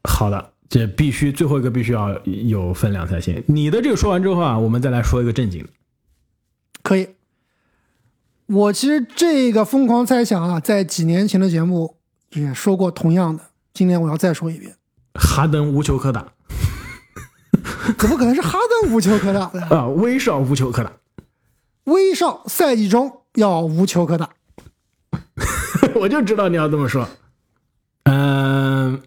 [0.04, 3.44] 好的，这必须最后一个必须要有分量才行。
[3.48, 5.70] 你的这个说完之后啊，我们再来说一个正经的。
[6.82, 7.10] 可以。
[8.46, 11.98] 我其实这个疯狂猜想啊，在几年前的节目
[12.32, 13.44] 也说过同样的，
[13.74, 14.76] 今天我要再说一遍，
[15.14, 16.32] 哈登无球可打
[17.98, 19.62] 怎么可能是哈登无球可打的？
[19.76, 20.92] 啊，威少无球可打。
[21.86, 24.30] 威少赛季中要无球可打，
[25.96, 27.08] 我就知道你要这么说。
[28.04, 29.02] 嗯、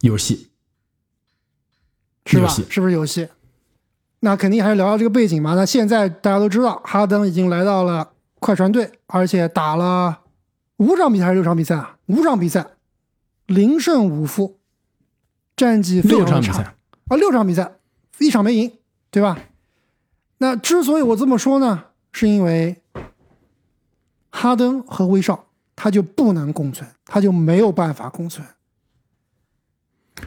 [0.00, 0.50] 游戏
[2.26, 2.48] 是吧？
[2.48, 3.28] 是不是游戏？
[4.20, 5.54] 那肯定还是聊聊这个背景嘛。
[5.54, 10.20] 那现在大家都知道，哈登已经来到了快船队，而且打了
[10.78, 11.96] 五场比赛还是六场比赛啊？
[12.06, 12.66] 五场比赛，
[13.46, 14.58] 零胜五负，
[15.56, 16.74] 战绩非常差六场比赛，
[17.08, 17.72] 啊，六场比赛
[18.18, 18.72] 一场没赢，
[19.10, 19.38] 对吧？
[20.38, 22.82] 那之所以我这么说呢，是因为
[24.30, 28.46] 哈登和威少他就不能共存，他就没有办法共存。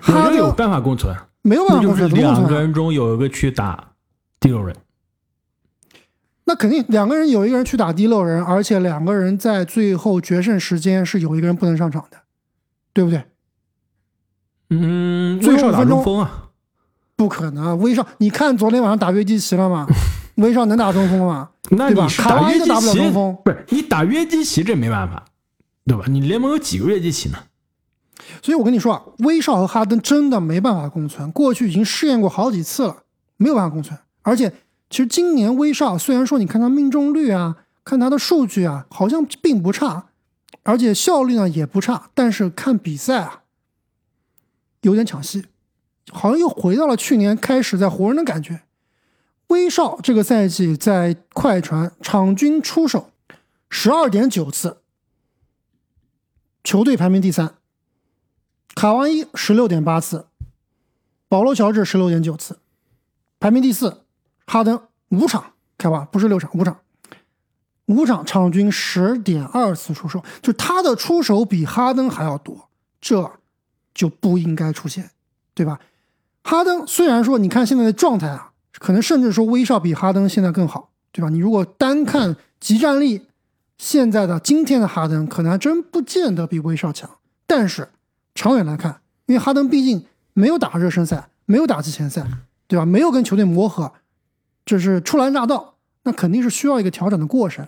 [0.02, 2.40] 哈登有办法共存，没有办法共存，怎么共存啊？
[2.40, 3.94] 两个人中有一个去打
[4.40, 4.76] 第六人。
[6.46, 12.18] 那肯定两个人有一个人去打第六人，而且两个人在最后决胜时间是有一个人不能上场的，
[12.92, 13.24] 对不对？
[14.70, 16.41] 嗯，最威少打后五分钟中锋啊，
[17.22, 19.86] 不可能，威少，你看昨天晚上打约基奇了吗？
[20.38, 21.52] 威少能打中锋吗？
[21.70, 25.24] 那你是打卡哇伊约基奇都打不了中锋，不是你打约基奇这没办法，
[25.86, 26.06] 对吧？
[26.08, 27.38] 你联盟有几个约基奇呢？
[28.42, 33.04] 所以我跟你说啊，威少和哈登真的没办法共存，过去已经试验过好几次了，
[33.38, 33.96] 没有办法共存。
[34.24, 34.52] 而且，
[34.90, 40.06] 其实今年威少虽然说你看他命中率啊，看他的数据啊，好像并不差，
[40.64, 43.42] 而且效率呢也不差，但是看比赛啊，
[44.82, 45.46] 有点抢戏，
[46.10, 48.62] 好像又回到了去年开始在湖人的感觉。
[49.48, 53.12] 威少这个赛季在快船场均出手
[53.70, 54.78] 十二点九次，
[56.64, 57.56] 球队排名第三。
[58.74, 60.28] 卡哇伊十六点八次，
[61.28, 62.60] 保罗乔治十六点九次，
[63.40, 64.06] 排名第四。
[64.48, 66.80] 哈登五场开吧，不是六场，五场，
[67.86, 73.32] 五场场均十点二次出手，就他的出手比哈登还要多，这
[73.94, 75.12] 就不应该出现，
[75.54, 75.80] 对吧？
[76.44, 81.30] 哈登虽然说你看现在的状态啊，可能甚至说威少比哈登现在更好，对吧？
[81.30, 83.28] 你如果单看集战力，
[83.78, 87.10] 现在的今天的哈登可能还真不见得比威少强，
[87.46, 87.90] 但是
[88.36, 92.26] 长远来看，因为哈登毕竟没有打热身赛，没有打季前赛，
[92.68, 92.86] 对吧？
[92.86, 93.92] 没有跟球队磨合，
[94.66, 97.68] 这是初来乍到，那肯定是需要一个调整的过程。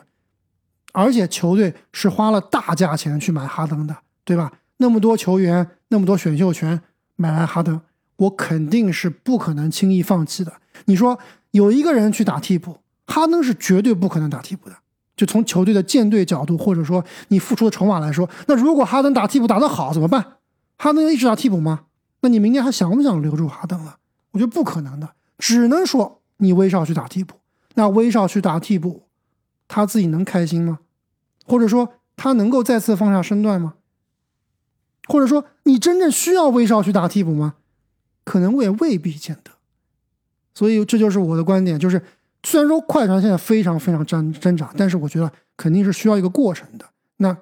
[0.94, 4.52] 而且球队是花了大价钱去买哈登的，对吧？
[4.78, 6.82] 那么多球员，那么多选秀权
[7.16, 7.82] 买来哈登，
[8.24, 10.54] 我肯定是不可能轻易放弃的。
[10.86, 11.18] 你说
[11.52, 14.76] 有一个人去打替补，哈登是绝对不可能打替补的。
[15.16, 20.38] 就从球队的建队角度，或者说你付出的筹码来说，那如果哈登打替补打得好怎么办？
[20.78, 21.86] 哈登一直打替补吗？
[22.22, 23.98] 那你明年还想不想留住哈登了？
[24.32, 27.36] 我觉得不可能的，只能说你威少去打替补。
[27.76, 29.04] 那威少去打替补，
[29.68, 30.80] 他自己能开心吗？
[31.46, 33.76] 或者说他能够再次放下身段吗？
[35.08, 37.56] 或者说你真正需要威少去打替补吗？
[38.24, 39.52] 可能也未必见得。
[40.54, 42.02] 所以这就是我的观点，就是
[42.44, 46.86] 虽然说快船现在非常非常挣挣扎，但是我觉得肯定是需要一个过程的。
[47.18, 47.36] 那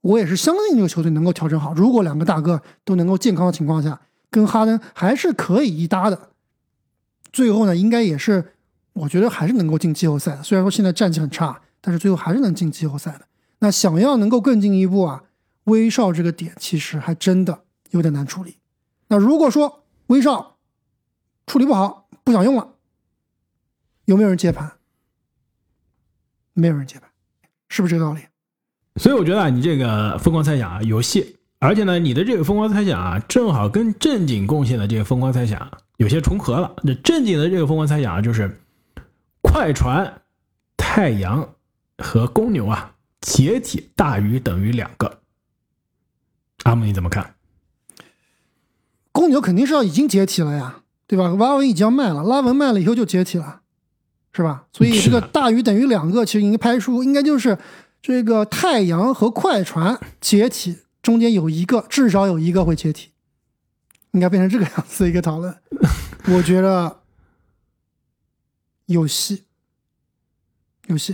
[0.00, 1.72] 我也是相信这个球队能够调整好。
[1.74, 4.00] 如果两个大哥都能够健康的情况下，
[4.30, 6.30] 跟哈登还是可以一搭的，
[7.32, 8.52] 最后呢，应该也是
[8.92, 10.42] 我觉得还是能够进季后赛的。
[10.42, 13.22] 虽然说现在战绩很差，但是最后还是能进季后赛的。
[13.60, 15.24] 那想要能够更进一步啊，
[15.64, 17.60] 威少这个点其实还真的
[17.90, 18.56] 有点难处理。
[19.08, 20.58] 那如果说威少
[21.46, 22.74] 处理不好，不想用了，
[24.04, 24.70] 有没有人接盘？
[26.52, 27.08] 没有人接盘，
[27.68, 28.20] 是不是这个道理？
[28.96, 36.74] 所以我觉得啊，你这个疯狂猜想啊，游戏，而且呢，你的这个疯狂猜想啊，正好跟正经贡献的这个疯狂猜想有些重合了。
[36.82, 38.60] 那正经的这个疯狂猜想啊，就是
[39.40, 40.22] 快船、
[40.76, 41.54] 太阳
[41.98, 45.20] 和公牛啊，解体大于等于两个。
[46.64, 47.34] 阿姆你怎么看？
[49.18, 51.26] 公牛肯定是要已经解体了呀，对吧？
[51.40, 53.62] 拉文已经要卖了，拉文卖了以后就解体了，
[54.32, 54.66] 是吧？
[54.72, 57.58] 所以这个大于等于两个，其实应该排除应该就是
[58.00, 63.08] 这个太阳和快船解体，中间有一个至少有一个会解体，
[64.12, 65.52] 应该变成这个样子的一个讨论。
[66.30, 67.00] 我觉得
[68.86, 69.42] 有戏，
[70.86, 71.12] 有戏，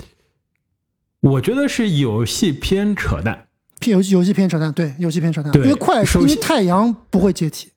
[1.21, 3.49] 我觉得是有戏偏扯淡。
[3.81, 7.71] 偏游戏游戏偏扯淡，对，游戏偏扯淡，因为快首先因为太阳不会解体，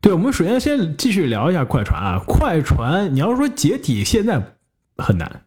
[0.00, 4.40] 对，我们首先先继续聊一下快船啊，快船，你要说解体现在
[4.96, 5.42] 很难，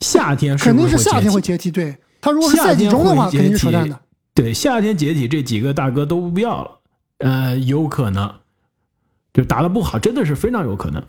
[0.00, 1.70] 夏天是肯定是是夏天会解体？
[1.70, 4.00] 对，他如果是赛季夏天中的话，会肯定是扯解体淡的。
[4.32, 6.70] 对，夏天解体这几个大哥都不要了，
[7.18, 8.32] 呃，有可能
[9.32, 11.02] 就打的不好，真的是非常有可能。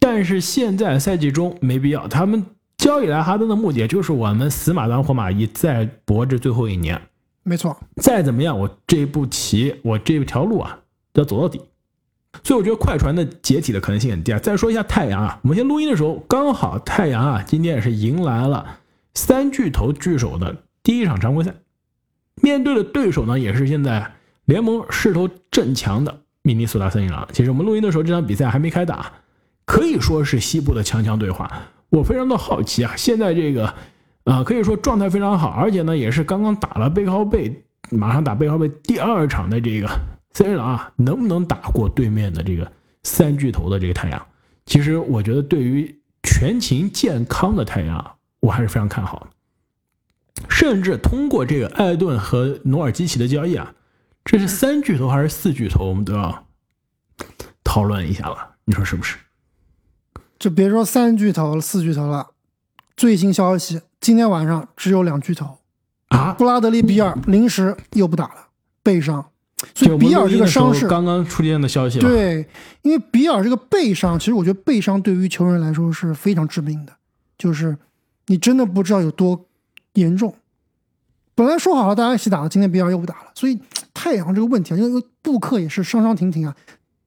[0.00, 2.44] 但是现在赛季中没必要，他们
[2.76, 7.00] 交易来哈登的目的就是我们死马当活马医，再搏这最后一年。
[7.44, 10.78] 没错，再怎么样，我这步棋，我这条路啊，
[11.14, 11.60] 要走到底。
[12.42, 14.38] 所以我觉得快船的解体的可能性很低啊。
[14.38, 18.66] 再说一下太阳啊，我们先录音的时候，刚好太阳啊，今天也是迎来了
[19.14, 21.54] 三巨头聚首的第一场常规赛，
[22.42, 24.12] 面对的对手呢，也是现在
[24.46, 27.26] 联盟势头正强的明尼苏达森林狼。
[27.32, 29.12] 其实我们录音的时候，这场比赛还没开打，
[29.64, 31.50] 可以说是西部的强强对话。
[31.90, 33.72] 我非常的好奇啊，现在这个，
[34.24, 39.88] 啊，可以说状态非常好，而且呢，也是刚刚打了背靠背，马上打背靠背第二场的这个
[40.34, 42.70] 森林狼啊，能不能打过对面的这个
[43.04, 44.26] 三巨头的这个太阳？
[44.66, 53.74] 其实我觉得对于全勤健康的太阳，我还是非常看好的，甚至通过这个艾顿和努尔基奇的交易啊，
[54.24, 56.46] 这是三巨头还是四巨头，我们都要
[57.62, 59.18] 讨论一下了，你说是不是？
[60.38, 62.30] 就别说三巨头了，四巨头了。
[62.96, 65.58] 最新消息，今天晚上只有两巨头
[66.08, 66.32] 啊！
[66.32, 68.48] 布拉德利·比尔临时又不打了，
[68.82, 69.30] 背伤。
[69.74, 71.98] 所以比尔这个伤势刚刚出现的消息。
[72.00, 72.46] 对，
[72.82, 76.92] 因为比尔这个背伤，其实我觉得背伤对于球员来说是非常致命的，
[77.38, 77.76] 就是
[78.26, 79.46] 你真的不知道有多
[79.94, 80.34] 严重。
[81.34, 83.58] 本来说好了大家一起打的，今天比尔又不打了，所以
[83.92, 86.54] 太阳这个问题啊，因为布克也是伤伤停停啊，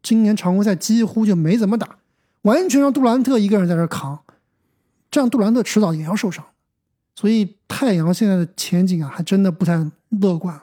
[0.01, 1.97] 今年常规赛几乎就没怎么打。
[2.43, 4.19] 完全让杜兰特一个人在这扛，
[5.11, 6.45] 这样杜兰特迟早也要受伤，
[7.13, 9.85] 所以太阳现在的前景啊，还真的不太
[10.21, 10.61] 乐观。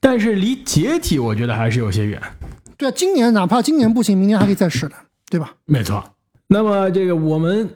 [0.00, 2.20] 但是离解体，我觉得还是有些远。
[2.76, 4.94] 对啊，今年哪怕今年不行，明年还可以再试的，
[5.28, 5.54] 对吧？
[5.64, 6.02] 没错。
[6.46, 7.68] 那么这个我们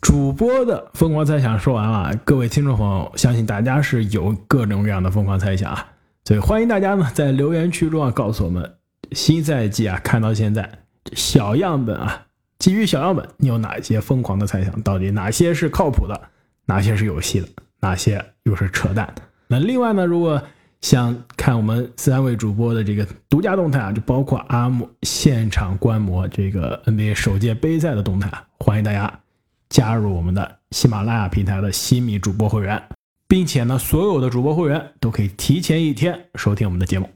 [0.00, 5.86] 主播的疯狂猜想说完了，各位听众朋友，相信大家是有各种各样的疯狂猜想啊，
[6.24, 8.74] 所以欢迎大家呢在留言区中啊告诉我们，
[9.12, 10.70] 新赛季啊看到现在
[11.12, 12.24] 小样本啊。
[12.58, 14.82] 基于小样本，你有哪些疯狂的猜想？
[14.82, 16.20] 到底哪些是靠谱的？
[16.66, 17.48] 哪些是有戏的？
[17.80, 19.14] 哪些又是扯淡？
[19.46, 20.04] 那另外呢？
[20.04, 20.42] 如果
[20.80, 29.20] 想看我们三位主播的这个独家动态啊，就包括阿木现场观摩这个 NBA 首届杯赛的动态，欢迎大家
[29.68, 32.80] 加入我们的喜马拉雅平台的西米主播会员，
[33.26, 37.08] 并且呢，所有的主播会员都可以提前一天收听我们的节目。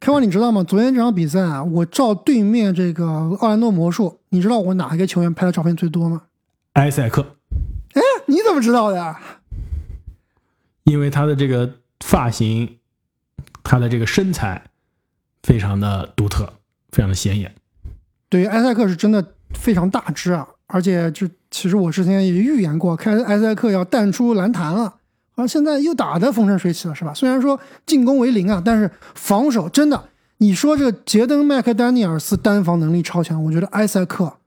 [0.00, 0.64] 开王，你知道吗？
[0.64, 3.06] 昨天这场比赛啊，我照对面这个
[3.40, 6.22] 奥兰多魔术，你知道我哪一个球员拍的照片最多吗？
[6.72, 7.36] 埃塞克。
[7.94, 8.96] 哎，你怎么知道的？
[8.96, 9.20] 呀？
[10.82, 11.72] 因为他的这个
[12.02, 12.78] 发型，
[13.62, 14.62] 他的这个身材，
[15.42, 16.52] 非常的独特，
[16.90, 17.54] 非常的显眼。
[18.28, 19.24] 对于，埃塞克是真的
[19.54, 24.96] 非常大只啊，而且就其实我之前也预言过，开埃塞克要淡出篮坛了。
[25.34, 27.14] 而，现在又打得风生水起了，是吧？
[27.14, 34.38] 虽然说进攻为零啊，但是防守真的，你说这个杰登·麦克丹尼尔斯单防能力超强，我觉得埃塞克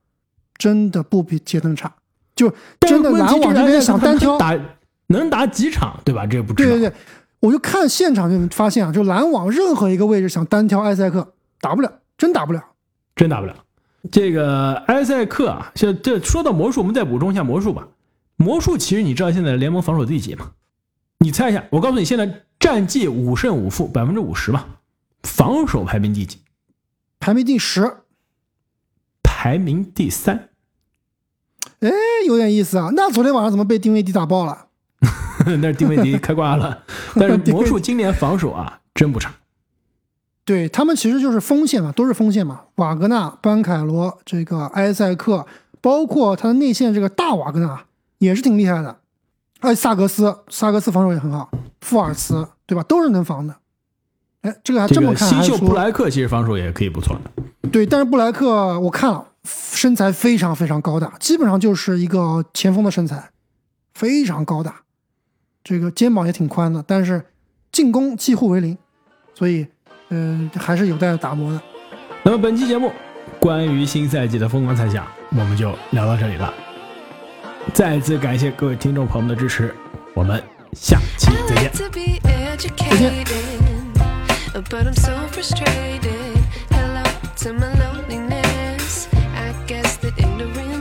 [0.56, 1.92] 真的不比杰登差。
[2.36, 4.54] 就真的篮网这边想单挑打
[5.06, 6.26] 能打几场，对吧？
[6.26, 6.92] 这不对对对，
[7.46, 12.60] 我就看现场就发现啊，就篮网任何一个位置想单挑埃塞克打不了，真打不了，
[13.14, 13.54] 真打不了。
[14.10, 17.86] 这个埃塞克啊，这这说到魔术，我们再补充一下魔术吧。
[18.34, 20.52] 魔术其实你知道现在联盟防守第几吗？
[21.20, 24.66] 你猜一下，我告诉你，现在战绩五胜五负，百分之五十吧，
[25.22, 26.38] 防守排名第几？
[27.20, 27.98] 排名第十，
[29.22, 30.48] 排名第三。
[31.78, 31.90] 哎，
[32.26, 32.90] 有点意思啊。
[32.96, 34.66] 那昨天晚上怎么被丁威迪打爆了？
[35.60, 36.82] 那是丁威迪 开挂了。
[37.14, 39.32] 但是 魔术今年防守啊，真不差。
[40.44, 42.60] 对他们其实就是锋线嘛，都是锋线嘛。
[42.76, 45.46] 瓦格纳、班凯罗、这个埃塞克，
[45.80, 47.84] 包括他的内线这个大瓦格纳，
[48.18, 48.98] 也是挺厉害的。
[49.60, 52.82] 哎，萨格斯，萨格斯防守也很好，富尔茨对吧？
[52.84, 53.56] 都是能防的。
[54.42, 57.68] 哎，这个还这么看，新秀布莱克其实防守也可以不错的。
[57.72, 63.30] 对，但是布莱克我看了，身材非常非常高大，基本上就是一个前锋的身材，
[63.94, 64.82] 非常高大，
[65.68, 67.26] 这个肩膀也挺宽的，但是
[67.72, 68.78] 进攻几乎为零，
[69.34, 69.66] 所以
[70.10, 71.60] 嗯、还是有待打磨的。
[72.22, 72.92] 那么本期节目
[73.40, 76.54] 关于新赛季的疯狂猜想，我们就聊到这里了。
[77.74, 79.74] 再次感谢各位听众朋友们的支持，
[80.14, 80.40] 我们
[80.72, 83.24] 下期再见，再见。
[84.70, 86.38] But I'm so frustrated.
[86.70, 87.02] Hello
[87.42, 89.08] to my loneliness.
[89.34, 90.80] I guess that in the rain